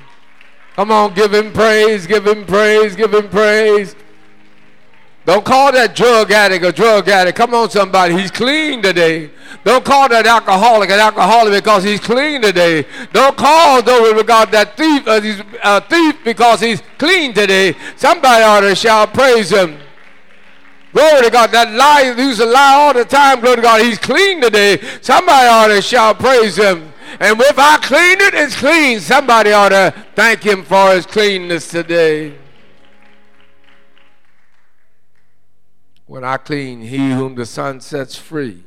Come 0.76 0.90
on, 0.90 1.14
give 1.14 1.32
him 1.32 1.54
praise, 1.54 2.08
give 2.08 2.26
him 2.26 2.46
praise, 2.46 2.96
give 2.96 3.14
him 3.14 3.30
praise. 3.30 3.96
Don't 5.26 5.46
call 5.46 5.72
that 5.72 5.96
drug 5.96 6.32
addict 6.32 6.66
a 6.66 6.72
drug 6.74 7.08
addict. 7.08 7.38
Come 7.38 7.54
on, 7.54 7.70
somebody. 7.70 8.14
He's 8.16 8.30
clean 8.32 8.82
today. 8.82 9.32
Don't 9.64 9.86
call 9.86 10.10
that 10.10 10.26
alcoholic 10.26 10.90
an 10.90 11.00
alcoholic 11.00 11.54
because 11.54 11.84
he's 11.84 12.02
clean 12.02 12.42
today. 12.42 12.86
Don't 13.14 13.38
call 13.38 13.82
those 13.82 14.14
regard 14.14 14.52
that 14.52 14.76
thief 14.76 15.08
uh, 15.08 15.22
he's 15.22 15.42
a 15.64 15.80
thief 15.80 16.18
because 16.26 16.60
he's 16.60 16.82
clean 16.98 17.34
today. 17.34 17.74
Somebody 17.96 18.44
ought 18.44 18.62
to 18.62 18.76
shout 18.76 19.14
praise 19.14 19.50
him. 19.50 19.78
Glory 20.92 21.24
to 21.24 21.30
God. 21.32 21.52
That 21.52 21.72
liar 21.72 22.14
who's 22.14 22.40
a 22.40 22.46
lie 22.46 22.74
all 22.76 22.94
the 22.94 23.06
time, 23.06 23.40
glory 23.40 23.58
to 23.58 23.62
God, 23.62 23.82
he's 23.82 23.98
clean 23.98 24.42
today. 24.42 24.82
Somebody 25.02 25.48
ought 25.48 25.68
to 25.68 25.82
shout 25.82 26.20
praise 26.20 26.58
him. 26.58 26.92
And 27.22 27.40
if 27.40 27.58
I 27.58 27.78
clean 27.78 28.20
it, 28.20 28.34
it's 28.34 28.56
clean. 28.56 29.00
Somebody 29.00 29.54
ought 29.54 29.70
to 29.70 29.94
thank 30.16 30.44
him 30.44 30.64
for 30.64 30.94
his 30.94 31.06
cleanness 31.06 31.70
today. 31.70 32.43
When 36.14 36.24
I 36.24 36.38
clean, 36.38 36.82
he 36.82 37.10
whom 37.10 37.34
the 37.34 37.44
Son 37.44 37.82
sets 37.82 38.16
free 38.16 38.66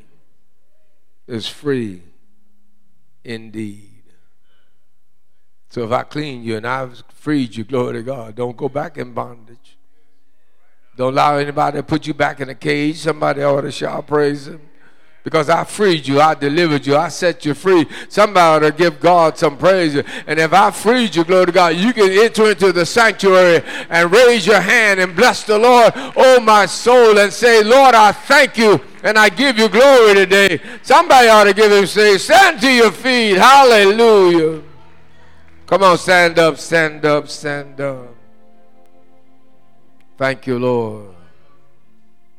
is 1.28 1.46
free 1.46 2.02
indeed. 3.22 4.02
So 5.68 5.84
if 5.84 5.92
I 5.92 6.02
clean 6.02 6.42
you 6.42 6.56
and 6.56 6.66
I've 6.66 7.04
freed 7.14 7.54
you, 7.54 7.62
glory 7.62 7.92
to 7.98 8.02
God, 8.02 8.34
don't 8.34 8.56
go 8.56 8.68
back 8.68 8.98
in 8.98 9.12
bondage. 9.12 9.78
Don't 10.96 11.12
allow 11.12 11.36
anybody 11.36 11.76
to 11.76 11.84
put 11.84 12.08
you 12.08 12.14
back 12.14 12.40
in 12.40 12.48
a 12.48 12.54
cage. 12.56 12.96
Somebody 12.96 13.44
ought 13.44 13.60
to 13.60 13.70
shout 13.70 14.08
praise 14.08 14.48
him 14.48 14.65
because 15.26 15.48
I 15.48 15.64
freed 15.64 16.06
you, 16.06 16.20
I 16.20 16.34
delivered 16.34 16.86
you, 16.86 16.96
I 16.96 17.08
set 17.08 17.44
you 17.44 17.52
free. 17.52 17.84
Somebody 18.08 18.38
ought 18.64 18.70
to 18.70 18.70
give 18.70 19.00
God 19.00 19.36
some 19.36 19.58
praise. 19.58 19.96
And 20.24 20.38
if 20.38 20.52
I 20.52 20.70
freed 20.70 21.16
you, 21.16 21.24
glory 21.24 21.46
to 21.46 21.52
God, 21.52 21.74
you 21.74 21.92
can 21.92 22.12
enter 22.12 22.52
into 22.52 22.70
the 22.70 22.86
sanctuary 22.86 23.60
and 23.90 24.12
raise 24.12 24.46
your 24.46 24.60
hand 24.60 25.00
and 25.00 25.16
bless 25.16 25.42
the 25.42 25.58
Lord, 25.58 25.92
oh 25.96 26.38
my 26.38 26.64
soul, 26.66 27.18
and 27.18 27.32
say, 27.32 27.64
Lord, 27.64 27.96
I 27.96 28.12
thank 28.12 28.56
you 28.56 28.80
and 29.02 29.18
I 29.18 29.28
give 29.28 29.58
you 29.58 29.68
glory 29.68 30.14
today. 30.14 30.60
Somebody 30.82 31.26
ought 31.26 31.42
to 31.42 31.54
give 31.54 31.72
him 31.72 31.86
say, 31.86 32.18
stand 32.18 32.60
to 32.60 32.70
your 32.70 32.92
feet. 32.92 33.36
Hallelujah. 33.36 34.62
Come 35.66 35.82
on, 35.82 35.98
stand 35.98 36.38
up, 36.38 36.56
stand 36.56 37.04
up, 37.04 37.28
stand 37.28 37.80
up. 37.80 38.14
Thank 40.16 40.46
you, 40.46 40.60
Lord. 40.60 41.15